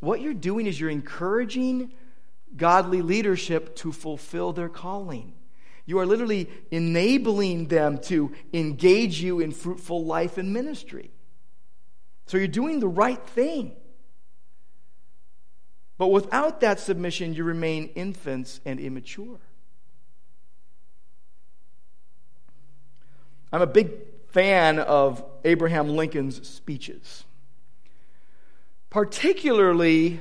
[0.00, 1.92] What you're doing is you're encouraging
[2.56, 5.34] godly leadership to fulfill their calling.
[5.86, 11.12] You are literally enabling them to engage you in fruitful life and ministry.
[12.26, 13.76] So you're doing the right thing.
[16.00, 19.38] But without that submission, you remain infants and immature.
[23.52, 23.90] I'm a big
[24.28, 27.24] fan of Abraham Lincoln's speeches,
[28.88, 30.20] particularly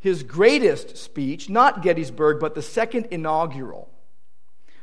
[0.00, 3.88] his greatest speech, not Gettysburg, but the second inaugural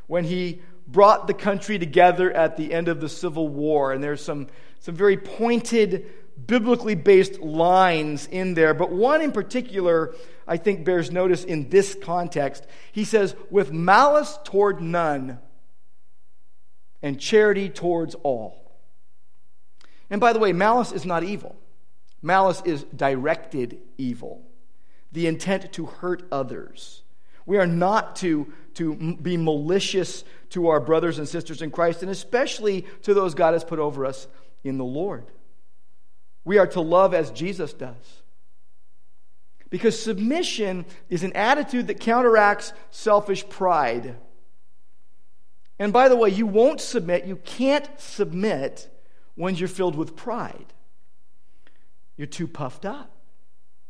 [0.08, 3.92] when he brought the country together at the end of the Civil War.
[3.92, 4.48] And there's some,
[4.80, 6.06] some very pointed,
[6.48, 8.74] biblically based lines in there.
[8.74, 10.14] But one in particular,
[10.48, 12.66] I think, bears notice in this context.
[12.92, 15.40] He says, with malice toward none
[17.02, 18.72] and charity towards all.
[20.10, 21.56] And by the way, malice is not evil,
[22.22, 24.42] malice is directed evil,
[25.12, 27.04] the intent to hurt others.
[27.46, 32.12] We are not to, to be malicious to our brothers and sisters in Christ, and
[32.12, 34.28] especially to those God has put over us
[34.64, 35.26] in the Lord.
[36.50, 38.24] We are to love as Jesus does.
[39.70, 44.16] Because submission is an attitude that counteracts selfish pride.
[45.78, 48.90] And by the way, you won't submit, you can't submit
[49.36, 50.74] when you're filled with pride.
[52.18, 53.16] You're too puffed up.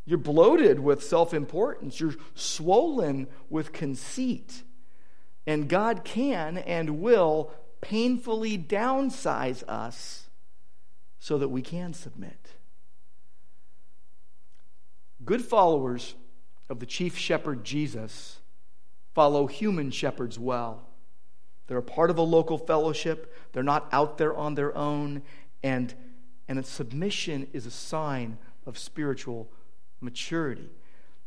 [0.03, 2.01] You're bloated with self importance.
[2.01, 4.63] You're swollen with conceit.
[5.47, 10.25] And God can and will painfully downsize us
[11.19, 12.55] so that we can submit.
[15.29, 16.15] Good followers
[16.69, 18.39] of the chief shepherd Jesus
[19.13, 20.87] follow human shepherds well.
[21.67, 25.21] They're a part of a local fellowship, they're not out there on their own,
[25.61, 25.93] and,
[26.47, 29.51] and submission is a sign of spiritual
[30.01, 30.71] maturity.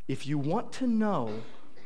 [0.09, 1.35] If you want to know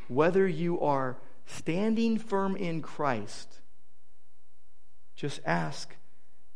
[0.08, 3.60] whether you are standing firm in Christ,
[5.14, 5.94] just ask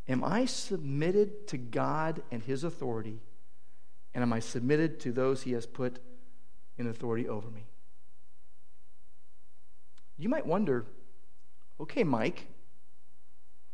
[0.07, 3.19] Am I submitted to God and His authority
[4.13, 5.99] And am I submitted to those he has put
[6.77, 7.65] in authority over me?
[10.17, 10.85] You might wonder
[11.79, 12.47] okay, Mike.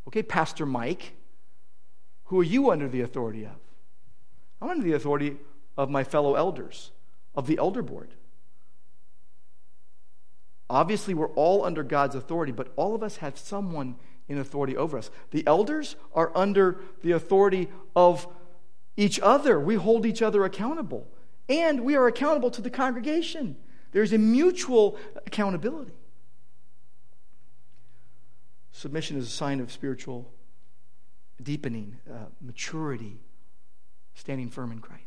[0.07, 1.13] Okay, Pastor Mike.
[2.25, 3.57] Who are you under the authority of?
[4.61, 5.37] I'm under the authority
[5.77, 6.91] of my fellow elders,
[7.35, 8.09] of the elder board.
[10.69, 13.95] Obviously, we're all under God's authority, but all of us have someone
[14.27, 15.09] in authority over us.
[15.31, 18.27] The elders are under the authority of
[18.97, 19.59] each other.
[19.59, 21.07] We hold each other accountable.
[21.47, 23.55] And we are accountable to the congregation.
[23.91, 25.93] There's a mutual accountability.
[28.71, 30.29] Submission is a sign of spiritual
[31.41, 33.19] deepening, uh, maturity,
[34.13, 35.01] standing firm in Christ.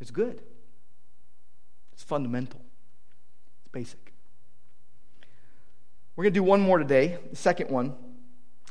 [0.00, 0.42] It's good,
[1.92, 2.60] it's fundamental,
[3.60, 4.12] it's basic.
[6.16, 7.94] We're going to do one more today, the second one.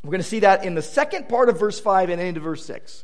[0.03, 2.65] We're going to see that in the second part of verse 5 and into verse
[2.65, 3.03] 6.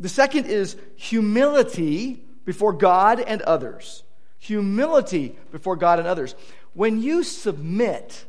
[0.00, 4.02] The second is humility before God and others.
[4.38, 6.34] Humility before God and others.
[6.74, 8.24] When you submit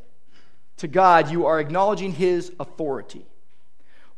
[0.78, 3.26] to God, you are acknowledging His authority.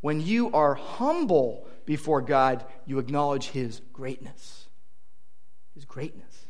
[0.02, 4.68] When you are humble before God, you acknowledge His greatness.
[5.74, 6.48] His greatness.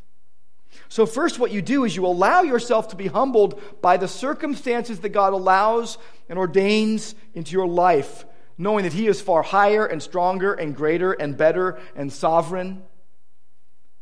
[0.89, 4.99] So, first, what you do is you allow yourself to be humbled by the circumstances
[5.01, 5.97] that God allows
[6.29, 8.25] and ordains into your life,
[8.57, 12.83] knowing that He is far higher and stronger and greater and better and sovereign.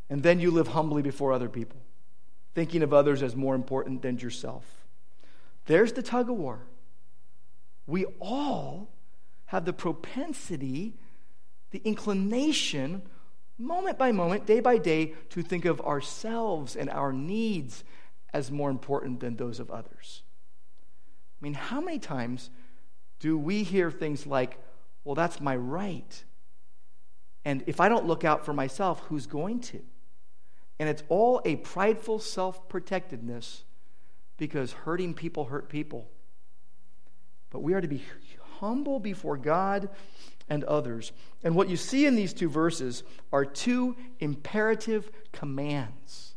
[0.10, 1.82] And then you live humbly before other people,
[2.53, 4.64] thinking of others as more important than yourself.
[5.66, 6.68] There's the tug of war.
[7.88, 8.89] We all
[9.47, 10.93] have the propensity,
[11.72, 13.01] the inclination
[13.58, 17.84] moment by moment, day by day, to think of ourselves and our needs
[18.34, 20.24] as more important than those of others.
[21.41, 22.49] I mean, how many times
[23.20, 24.57] do we hear things like,
[25.03, 26.24] well, that's my right?
[27.43, 29.80] And if I don't look out for myself, who's going to?
[30.80, 33.63] And it's all a prideful self protectedness
[34.38, 36.09] because hurting people hurt people.
[37.49, 38.03] But we are to be
[38.59, 39.89] humble before God
[40.49, 41.11] and others.
[41.43, 46.34] And what you see in these two verses are two imperative commands.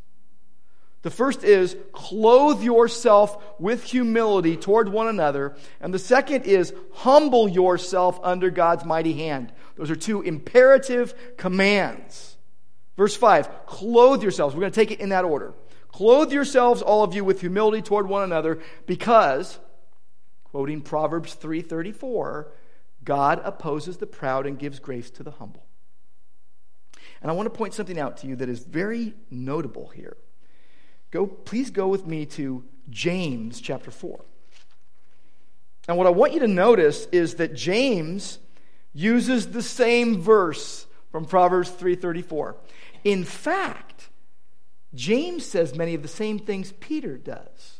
[1.08, 5.56] The first is clothe yourself with humility toward one another.
[5.80, 9.50] And the second is humble yourself under God's mighty hand.
[9.76, 12.36] Those are two imperative commands.
[12.98, 14.54] Verse 5 clothe yourselves.
[14.54, 15.54] We're going to take it in that order.
[15.88, 19.58] Clothe yourselves, all of you, with humility toward one another, because,
[20.44, 22.48] quoting Proverbs 3:34,
[23.02, 25.64] God opposes the proud and gives grace to the humble.
[27.22, 30.18] And I want to point something out to you that is very notable here.
[31.10, 34.20] Go, please go with me to James chapter 4.
[35.88, 38.38] And what I want you to notice is that James
[38.92, 42.56] uses the same verse from Proverbs 3:34.
[43.04, 44.10] In fact,
[44.94, 47.77] James says many of the same things Peter does.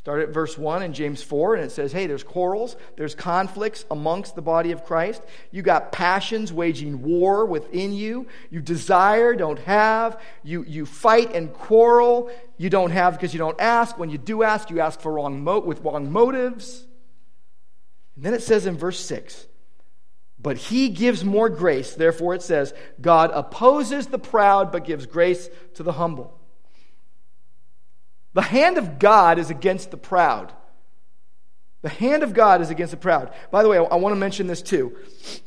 [0.00, 3.84] Start at verse 1 in James 4, and it says, hey, there's quarrels, there's conflicts
[3.90, 5.20] amongst the body of Christ.
[5.50, 8.26] You got passions waging war within you.
[8.48, 10.18] You desire, don't have.
[10.42, 12.30] You, you fight and quarrel.
[12.56, 13.98] You don't have because you don't ask.
[13.98, 16.86] When you do ask, you ask for wrong mo- with wrong motives.
[18.16, 19.48] And then it says in verse 6,
[20.38, 21.92] but he gives more grace.
[21.94, 22.72] Therefore, it says,
[23.02, 26.39] God opposes the proud, but gives grace to the humble.
[28.32, 30.52] The hand of God is against the proud.
[31.82, 33.32] The hand of God is against the proud.
[33.50, 34.96] By the way, I want to mention this too.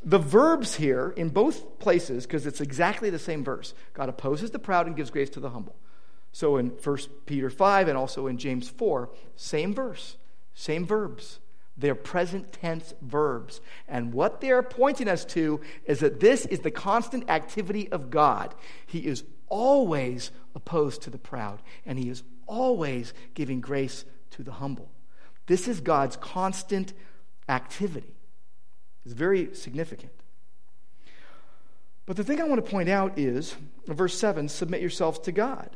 [0.04, 4.60] The verbs here in both places, because it's exactly the same verse God opposes the
[4.60, 5.76] proud and gives grace to the humble.
[6.32, 10.18] So in 1 Peter 5 and also in James 4, same verse,
[10.56, 11.40] same verbs.
[11.78, 13.62] They're present tense verbs.
[13.88, 18.10] And what they are pointing us to is that this is the constant activity of
[18.10, 18.54] God.
[18.86, 24.52] He is always opposed to the proud, and He is always giving grace to the
[24.52, 24.92] humble.
[25.48, 26.94] This is God's constant
[27.50, 28.16] activity.
[29.06, 30.12] It's very significant.
[32.06, 33.56] But the thing I want to point out is
[33.88, 35.70] verse 7 submit yourselves to God.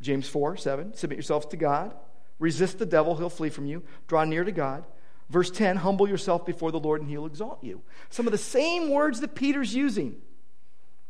[0.00, 1.94] James 4 7, submit yourselves to God.
[2.38, 3.82] Resist the devil, he'll flee from you.
[4.08, 4.84] Draw near to God.
[5.30, 7.82] Verse 10, humble yourself before the Lord and he'll exalt you.
[8.10, 10.16] Some of the same words that Peter's using.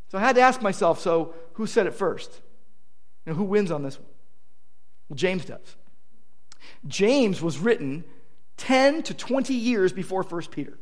[0.08, 2.40] So I had to ask myself so who said it first?
[3.26, 4.08] And who wins on this one?
[5.08, 5.76] Well, James does.
[6.86, 8.04] James was written
[8.56, 10.78] 10 to 20 years before 1 Peter.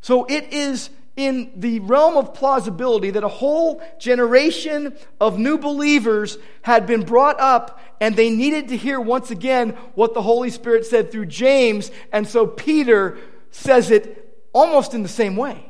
[0.00, 6.38] So it is in the realm of plausibility that a whole generation of new believers
[6.62, 10.86] had been brought up and they needed to hear once again what the Holy Spirit
[10.86, 11.90] said through James.
[12.12, 13.18] And so Peter
[13.50, 15.66] says it almost in the same way.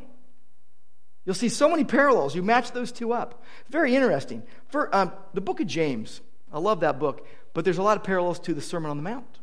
[1.24, 2.34] You'll see so many parallels.
[2.34, 3.43] You match those two up.
[3.68, 4.43] Very interesting.
[4.68, 6.20] For um, the book of James,
[6.53, 9.03] I love that book, but there's a lot of parallels to the Sermon on the
[9.03, 9.38] Mount.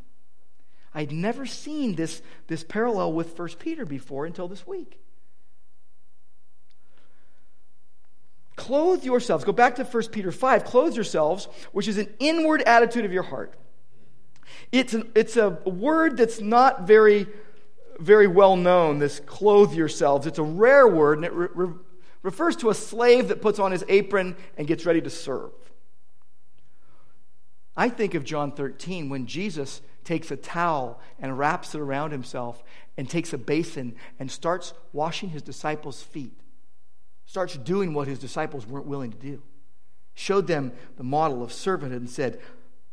[0.94, 5.00] I'd never seen this, this parallel with 1 Peter before until this week.
[8.56, 9.46] Clothe yourselves.
[9.46, 10.66] Go back to 1 Peter 5.
[10.66, 13.54] Clothe yourselves, which is an inward attitude of your heart.
[14.72, 17.28] It's, an, it's a word that's not very,
[18.00, 20.26] very well known, this clothe yourselves.
[20.26, 21.74] It's a rare word, and it re- re-
[22.24, 25.52] refers to a slave that puts on his apron and gets ready to serve.
[27.78, 32.64] I think of John 13 when Jesus takes a towel and wraps it around himself
[32.98, 36.40] and takes a basin and starts washing his disciples' feet,
[37.28, 39.44] starts doing what his disciples weren't willing to do.
[40.16, 42.40] Showed them the model of servanthood and said,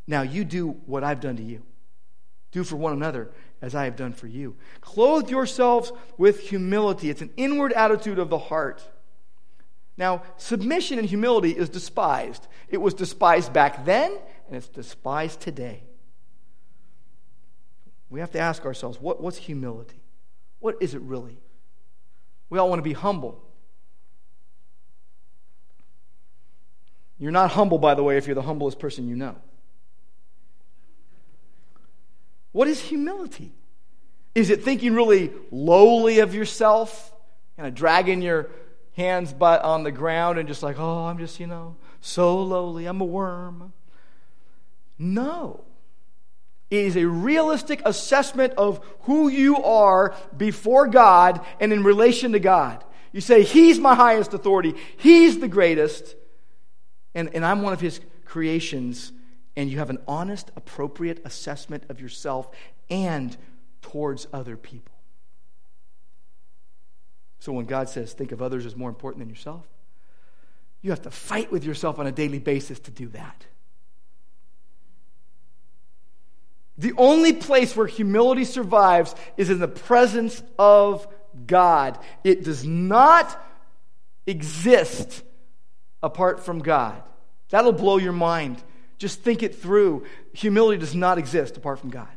[0.07, 1.62] Now you do what I've done to you.
[2.53, 3.30] Do for one another
[3.62, 4.57] as I have done for you.
[4.82, 7.09] Clothe yourselves with humility.
[7.09, 8.87] It's an inward attitude of the heart.
[9.97, 12.47] Now, submission and humility is despised.
[12.68, 15.83] It was despised back then, and it's despised today.
[18.11, 20.01] We have to ask ourselves what, what's humility?
[20.61, 21.39] What is it really?
[22.51, 23.43] We all want to be humble.
[27.19, 29.37] You're not humble, by the way, if you're the humblest person you know.
[32.53, 33.53] What is humility?
[34.35, 37.13] Is it thinking really lowly of yourself,
[37.57, 38.51] kind of dragging your
[38.93, 42.87] hands but on the ground and just like, oh, I'm just, you know, so lowly,
[42.87, 43.73] I'm a worm?
[44.99, 45.65] No.
[46.71, 52.41] It is a realistic assessment of who you are before God and in relation to
[52.41, 52.85] God.
[53.13, 56.17] You say, He's my highest authority, He's the greatest,
[57.15, 59.13] and, and I'm one of His creations.
[59.57, 62.51] And you have an honest, appropriate assessment of yourself
[62.91, 63.37] and
[63.83, 64.95] towards other people.
[67.39, 69.65] So when God says, think of others as more important than yourself,
[70.83, 73.47] you have to fight with yourself on a daily basis to do that.
[76.77, 81.07] The only place where humility survives is in the presence of
[81.47, 81.99] God.
[82.25, 83.41] It does not
[84.27, 85.22] exist
[86.03, 87.01] apart from God.
[87.51, 88.62] That'll blow your mind.
[88.99, 90.05] Just think it through.
[90.33, 92.09] Humility does not exist apart from God.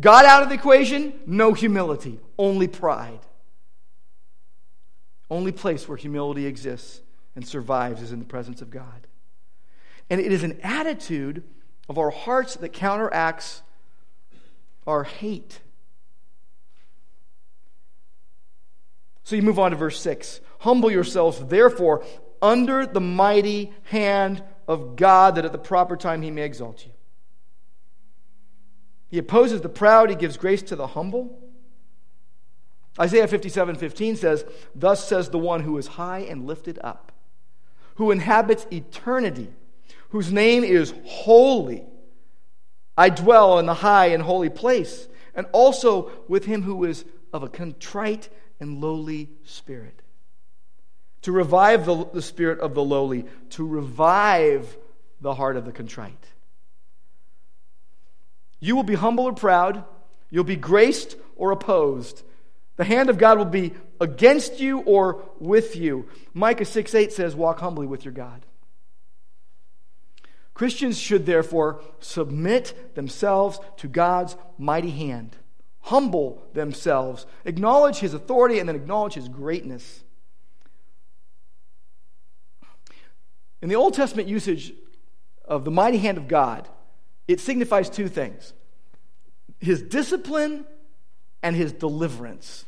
[0.00, 3.20] God out of the equation, no humility, only pride.
[5.30, 7.00] Only place where humility exists
[7.36, 9.06] and survives is in the presence of God.
[10.08, 11.42] And it is an attitude
[11.88, 13.62] of our hearts that counteracts
[14.86, 15.60] our hate.
[19.24, 20.40] So you move on to verse 6.
[20.60, 22.04] Humble yourselves, therefore,
[22.40, 26.92] under the mighty hand of God, that at the proper time he may exalt you.
[29.08, 31.38] He opposes the proud, he gives grace to the humble.
[33.00, 37.12] Isaiah 57 15 says, Thus says the one who is high and lifted up,
[37.94, 39.48] who inhabits eternity
[40.08, 41.84] whose name is holy.
[42.96, 47.42] I dwell in the high and holy place, and also with him who is of
[47.42, 48.28] a contrite
[48.60, 50.02] and lowly spirit.
[51.22, 54.76] To revive the, the spirit of the lowly, to revive
[55.20, 56.24] the heart of the contrite.
[58.60, 59.84] You will be humble or proud,
[60.30, 62.22] you'll be graced or opposed.
[62.76, 66.08] The hand of God will be against you or with you.
[66.32, 68.44] Micah 6 8 says, Walk humbly with your God.
[70.58, 75.36] Christians should therefore submit themselves to God's mighty hand,
[75.82, 80.02] humble themselves, acknowledge his authority, and then acknowledge his greatness.
[83.62, 84.72] In the Old Testament usage
[85.44, 86.66] of the mighty hand of God,
[87.28, 88.52] it signifies two things
[89.60, 90.64] his discipline
[91.40, 92.64] and his deliverance.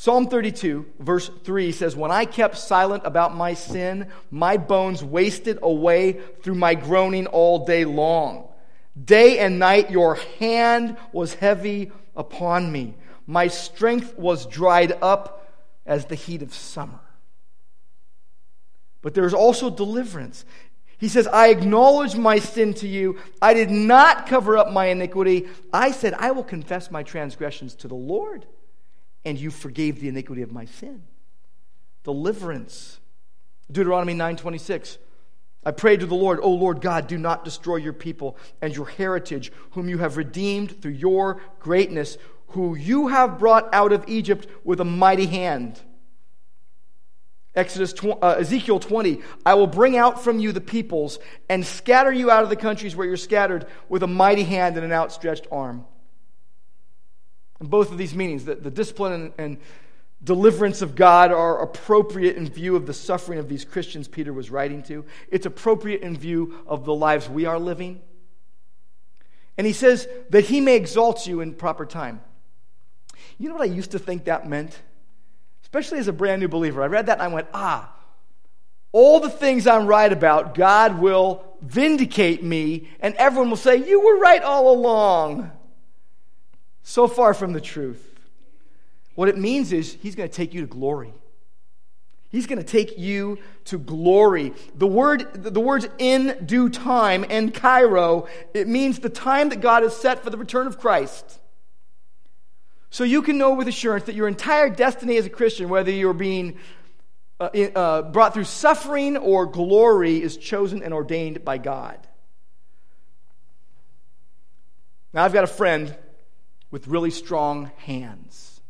[0.00, 5.58] Psalm 32, verse 3 says, When I kept silent about my sin, my bones wasted
[5.60, 8.48] away through my groaning all day long.
[9.04, 12.94] Day and night your hand was heavy upon me.
[13.26, 15.46] My strength was dried up
[15.84, 17.02] as the heat of summer.
[19.02, 20.46] But there's also deliverance.
[20.96, 23.18] He says, I acknowledge my sin to you.
[23.42, 25.48] I did not cover up my iniquity.
[25.74, 28.46] I said, I will confess my transgressions to the Lord
[29.24, 31.02] and you forgave the iniquity of my sin.
[32.04, 33.00] Deliverance.
[33.70, 34.98] Deuteronomy 9:26.
[35.64, 38.86] I prayed to the Lord, O Lord God, do not destroy your people and your
[38.86, 42.16] heritage, whom you have redeemed through your greatness,
[42.48, 45.80] who you have brought out of Egypt with a mighty hand.
[47.54, 47.92] Exodus
[48.22, 51.18] uh, Ezekiel 20, I will bring out from you the peoples
[51.48, 54.84] and scatter you out of the countries where you're scattered with a mighty hand and
[54.84, 55.84] an outstretched arm.
[57.60, 59.58] And both of these meanings, the, the discipline and, and
[60.22, 64.50] deliverance of God are appropriate in view of the suffering of these Christians Peter was
[64.50, 65.04] writing to.
[65.30, 68.00] It's appropriate in view of the lives we are living.
[69.56, 72.22] And he says that he may exalt you in proper time.
[73.38, 74.78] You know what I used to think that meant?
[75.62, 76.82] Especially as a brand new believer.
[76.82, 77.94] I read that and I went, ah,
[78.92, 84.00] all the things I'm right about, God will vindicate me, and everyone will say, You
[84.00, 85.52] were right all along.
[86.82, 88.06] So far from the truth.
[89.14, 91.12] What it means is He's going to take you to glory.
[92.30, 94.54] He's going to take you to glory.
[94.76, 99.82] The word, the words in due time and kairo, it means the time that God
[99.82, 101.40] has set for the return of Christ.
[102.88, 106.12] So you can know with assurance that your entire destiny as a Christian, whether you're
[106.12, 106.58] being
[107.40, 112.06] uh, uh, brought through suffering or glory, is chosen and ordained by God.
[115.12, 115.96] Now, I've got a friend
[116.70, 118.60] with really strong hands.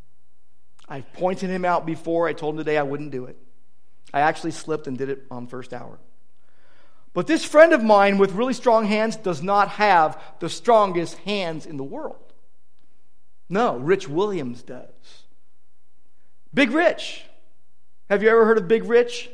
[0.87, 2.27] I've pointed him out before.
[2.27, 3.37] I told him today I wouldn't do it.
[4.13, 5.99] I actually slipped and did it on first hour.
[7.13, 11.65] But this friend of mine with really strong hands does not have the strongest hands
[11.65, 12.33] in the world.
[13.49, 15.25] No, Rich Williams does.
[16.53, 17.25] Big Rich.
[18.09, 19.29] Have you ever heard of Big Rich?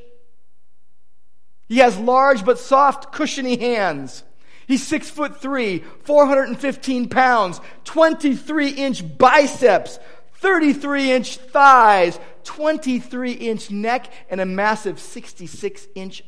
[1.67, 4.23] He has large but soft, cushiony hands.
[4.67, 9.97] He's six foot three, 415 pounds, 23 inch biceps,
[10.35, 16.21] 33 inch thighs, 23 inch neck, and a massive 66 inch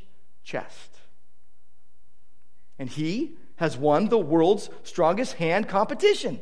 [0.44, 0.96] chest.
[2.80, 6.40] And he has won the world's strongest hand competition,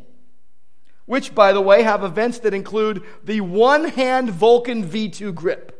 [1.07, 5.73] which, by the way, have events that include the one hand Vulcan V2 grip.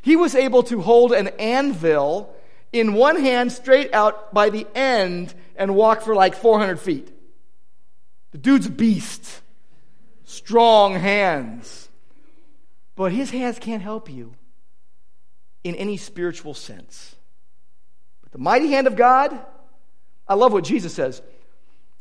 [0.00, 2.34] He was able to hold an anvil
[2.72, 7.12] in one hand straight out by the end and walk for like 400 feet.
[8.32, 9.42] The dude's a beast.
[10.24, 11.88] Strong hands.
[12.94, 14.34] But his hands can't help you
[15.64, 17.16] in any spiritual sense.
[18.22, 19.38] But the mighty hand of God,
[20.28, 21.20] I love what Jesus says.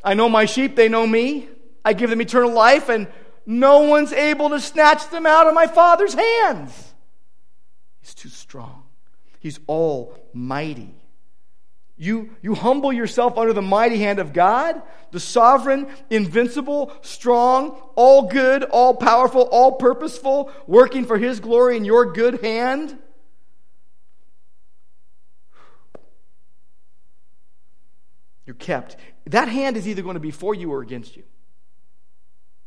[0.03, 1.47] I know my sheep, they know me.
[1.83, 3.07] I give them eternal life, and
[3.45, 6.93] no one's able to snatch them out of my Father's hands.
[8.01, 8.83] He's too strong.
[9.39, 10.93] He's almighty.
[11.97, 14.81] You, you humble yourself under the mighty hand of God,
[15.11, 21.83] the sovereign, invincible, strong, all good, all powerful, all purposeful, working for his glory in
[21.83, 22.97] your good hand.
[28.45, 28.95] You're kept.
[29.25, 31.23] That hand is either going to be for you or against you.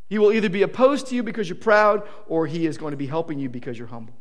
[0.09, 2.99] He will either be opposed to you because you're proud, or he is going to
[2.99, 4.15] be helping you because you're humble.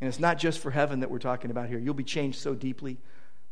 [0.00, 1.78] And it's not just for heaven that we're talking about here.
[1.78, 2.98] You'll be changed so deeply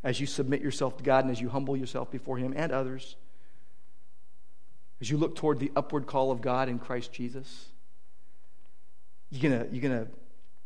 [0.04, 3.16] as you submit yourself to God and as you humble yourself before Him and others.
[5.00, 7.66] As you look toward the upward call of God in Christ Jesus,
[9.30, 10.10] you're going you're going to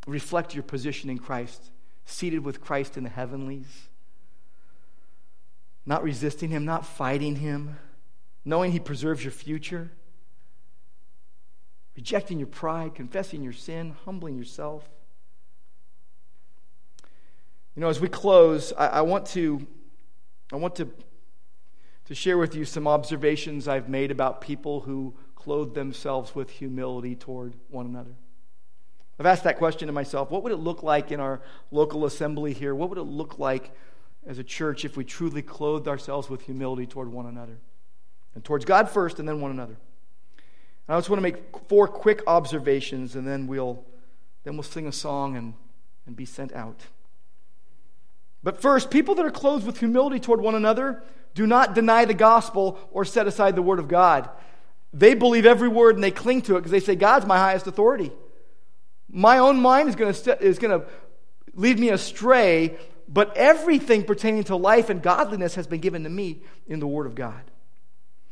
[0.07, 1.71] reflect your position in Christ,
[2.05, 3.87] seated with Christ in the heavenlies,
[5.85, 7.77] not resisting Him, not fighting Him,
[8.45, 9.91] knowing He preserves your future,
[11.95, 14.87] rejecting your pride, confessing your sin, humbling yourself.
[17.77, 19.67] You know, as we close, I, I want to
[20.51, 20.89] I want to
[22.05, 27.15] to share with you some observations I've made about people who clothe themselves with humility
[27.15, 28.15] toward one another.
[29.19, 30.31] I've asked that question to myself.
[30.31, 32.73] What would it look like in our local assembly here?
[32.73, 33.69] What would it look like
[34.25, 37.59] as a church if we truly clothed ourselves with humility toward one another?
[38.33, 39.77] And towards God first and then one another.
[40.87, 43.85] And I just want to make four quick observations and then we'll
[44.45, 45.53] then we'll sing a song and,
[46.07, 46.81] and be sent out.
[48.43, 52.13] But first, people that are clothed with humility toward one another do not deny the
[52.13, 54.29] gospel or set aside the word of God.
[54.93, 57.67] They believe every word and they cling to it because they say, God's my highest
[57.67, 58.11] authority.
[59.09, 60.85] My own mind is going going to
[61.53, 62.77] lead me astray,
[63.07, 67.05] but everything pertaining to life and godliness has been given to me in the word
[67.05, 67.51] of God.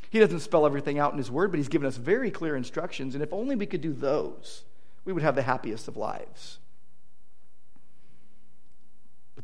[0.10, 3.16] He doesn't spell everything out in his word, but he's given us very clear instructions,
[3.16, 4.64] and if only we could do those,
[5.04, 6.60] we would have the happiest of lives.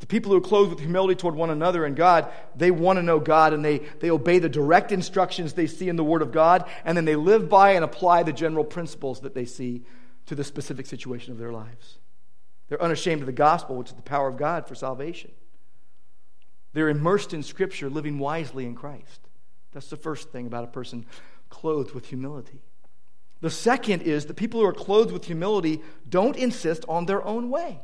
[0.01, 3.03] The people who are clothed with humility toward one another and God, they want to
[3.03, 6.31] know God and they, they obey the direct instructions they see in the Word of
[6.31, 9.83] God, and then they live by and apply the general principles that they see
[10.25, 11.99] to the specific situation of their lives.
[12.67, 15.31] They're unashamed of the gospel, which is the power of God for salvation.
[16.73, 19.27] They're immersed in Scripture, living wisely in Christ.
[19.71, 21.05] That's the first thing about a person
[21.49, 22.63] clothed with humility.
[23.41, 27.51] The second is that people who are clothed with humility don't insist on their own
[27.51, 27.81] way.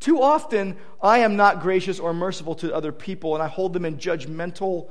[0.00, 3.84] Too often, I am not gracious or merciful to other people, and I hold them
[3.84, 4.90] in judgmental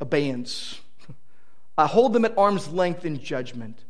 [0.00, 0.80] abeyance.
[1.78, 3.84] I hold them at arm's length in judgment.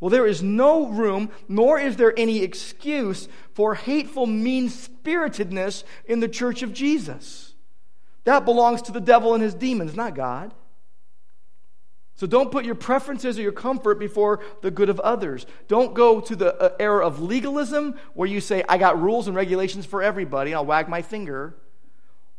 [0.00, 6.20] Well, there is no room, nor is there any excuse for hateful mean spiritedness in
[6.20, 7.54] the church of Jesus.
[8.24, 10.52] That belongs to the devil and his demons, not God.
[12.16, 15.44] So don't put your preferences or your comfort before the good of others.
[15.68, 19.36] Don't go to the uh, era of legalism where you say, I got rules and
[19.36, 21.54] regulations for everybody, I'll wag my finger.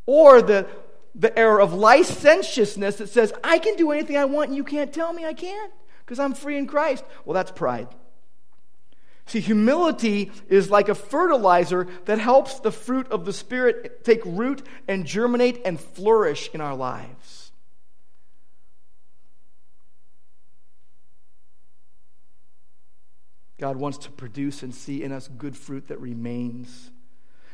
[0.07, 0.67] Or the,
[1.13, 4.91] the era of licentiousness that says, I can do anything I want and you can't
[4.91, 7.03] tell me I can't because I'm free in Christ.
[7.23, 7.87] Well, that's pride.
[9.27, 14.65] See, humility is like a fertilizer that helps the fruit of the Spirit take root
[14.87, 17.16] and germinate and flourish in our lives.
[23.57, 26.91] God wants to produce and see in us good fruit that remains.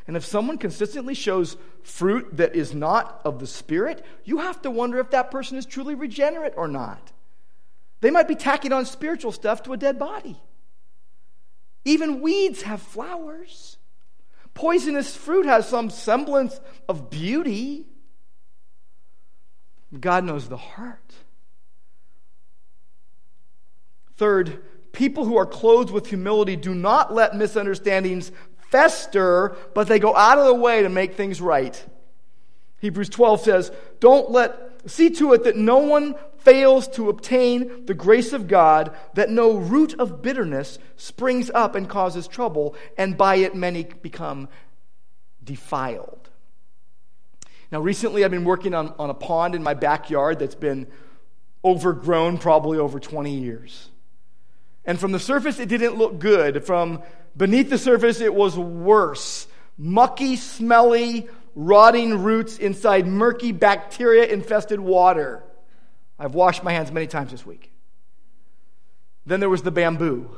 [0.06, 4.70] And if someone consistently shows fruit that is not of the Spirit, you have to
[4.70, 7.12] wonder if that person is truly regenerate or not.
[8.00, 10.38] They might be tacking on spiritual stuff to a dead body.
[11.86, 13.78] Even weeds have flowers.
[14.52, 17.86] Poisonous fruit has some semblance of beauty.
[19.98, 21.14] God knows the heart.
[24.16, 24.62] Third,
[24.94, 28.32] people who are clothed with humility do not let misunderstandings
[28.70, 31.84] fester, but they go out of the way to make things right.
[32.80, 37.94] Hebrews 12 says, Don't let, see to it that no one fails to obtain the
[37.94, 43.36] grace of God, that no root of bitterness springs up and causes trouble, and by
[43.36, 44.48] it many become
[45.42, 46.28] defiled.
[47.72, 50.86] Now, recently I've been working on, on a pond in my backyard that's been
[51.64, 53.88] overgrown probably over 20 years.
[54.84, 56.64] And from the surface, it didn't look good.
[56.64, 57.02] From
[57.36, 59.46] beneath the surface, it was worse.
[59.78, 65.42] Mucky, smelly, rotting roots inside murky, bacteria infested water.
[66.18, 67.72] I've washed my hands many times this week.
[69.26, 70.30] Then there was the bamboo.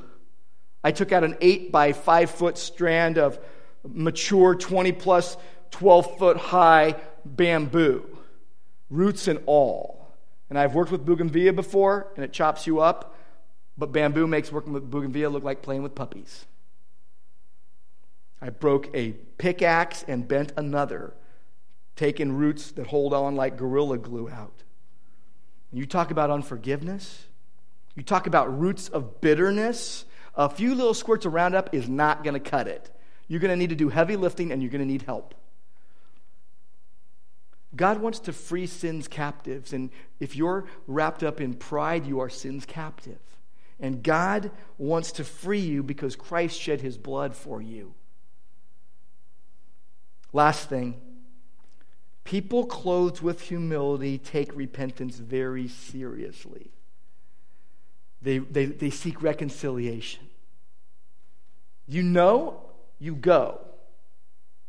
[0.84, 3.38] I took out an 8 by 5 foot strand of
[3.84, 5.36] mature 20 plus
[5.72, 6.94] 12 foot high
[7.24, 8.04] bamboo,
[8.90, 10.08] roots and all.
[10.48, 13.15] And I've worked with bougainvillea before, and it chops you up.
[13.78, 16.46] But bamboo makes working with bougainvillea look like playing with puppies.
[18.40, 21.14] I broke a pickaxe and bent another,
[21.94, 24.62] taking roots that hold on like gorilla glue out.
[25.72, 27.24] You talk about unforgiveness,
[27.94, 30.04] you talk about roots of bitterness.
[30.34, 32.90] A few little squirts of Roundup is not going to cut it.
[33.26, 35.34] You're going to need to do heavy lifting and you're going to need help.
[37.74, 39.72] God wants to free sin's captives.
[39.72, 43.18] And if you're wrapped up in pride, you are sin's captive.
[43.78, 47.94] And God wants to free you because Christ shed his blood for you.
[50.32, 51.00] Last thing
[52.24, 56.70] people clothed with humility take repentance very seriously,
[58.20, 60.26] they, they, they seek reconciliation.
[61.86, 62.64] You know,
[62.98, 63.60] you go.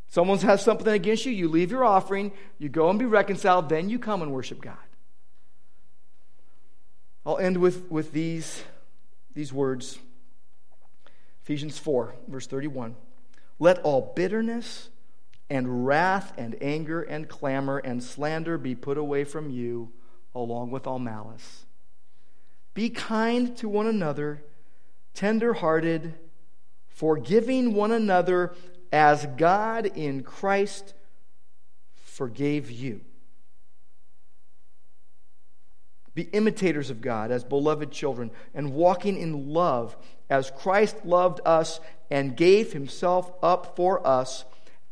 [0.07, 3.89] Someone has something against you, you leave your offering, you go and be reconciled, then
[3.89, 4.77] you come and worship God.
[7.25, 8.63] I'll end with, with these
[9.38, 9.99] these words
[11.43, 12.95] Ephesians 4, verse 31.
[13.59, 14.89] Let all bitterness
[15.47, 19.93] and wrath and anger and clamor and slander be put away from you,
[20.33, 21.65] along with all malice.
[22.73, 24.43] Be kind to one another,
[25.13, 26.15] tender hearted,
[26.88, 28.55] forgiving one another
[28.91, 30.95] as God in Christ
[31.93, 33.01] forgave you.
[36.18, 39.95] Be imitators of God as beloved children, and walking in love
[40.32, 44.43] as Christ loved us and gave himself up for us,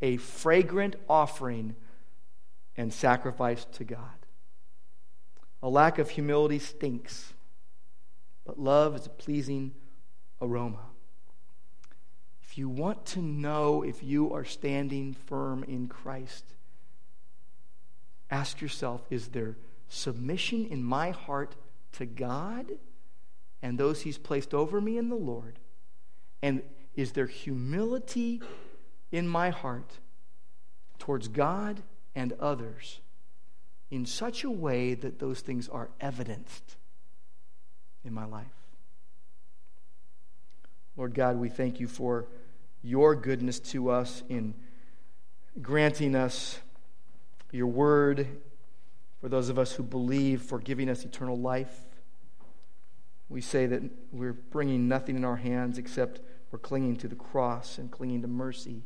[0.04, 1.76] a fragrant offering
[2.78, 4.28] and sacrifice to God.
[5.64, 7.34] A lack of humility stinks,
[8.46, 9.72] but love is a pleasing
[10.40, 10.92] aroma.
[12.44, 16.46] If you want to know if you are standing firm in Christ,
[18.30, 19.56] ask yourself is there
[19.96, 21.56] submission in my heart
[21.94, 22.66] to God
[23.62, 25.60] and those He's placed over me in the Lord?
[26.42, 26.62] And
[26.96, 28.42] is there humility
[29.12, 30.00] in my heart
[31.00, 31.82] towards God
[32.14, 33.00] and others
[33.90, 36.76] in such a way that those things are evidenced
[38.04, 38.46] in my life?
[40.98, 42.28] Lord God, we thank you for
[42.84, 44.54] your goodness to us in
[45.62, 46.60] granting us
[47.52, 48.28] your word
[49.26, 51.88] for those of us who believe, for giving us eternal life.
[53.28, 56.22] We say that we're bringing nothing in our hands except
[56.52, 58.84] we're clinging to the cross and clinging to mercy.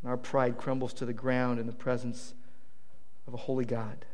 [0.00, 2.32] And our pride crumbles to the ground in the presence
[3.26, 4.06] of a holy God.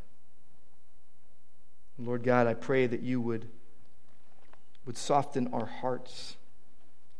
[1.96, 3.46] Lord God, I pray that you would,
[4.84, 6.38] would soften our hearts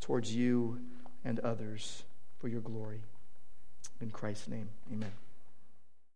[0.01, 0.81] towards you
[1.25, 2.03] and others
[2.41, 3.03] for your glory.
[4.01, 5.13] In Christ's name, amen.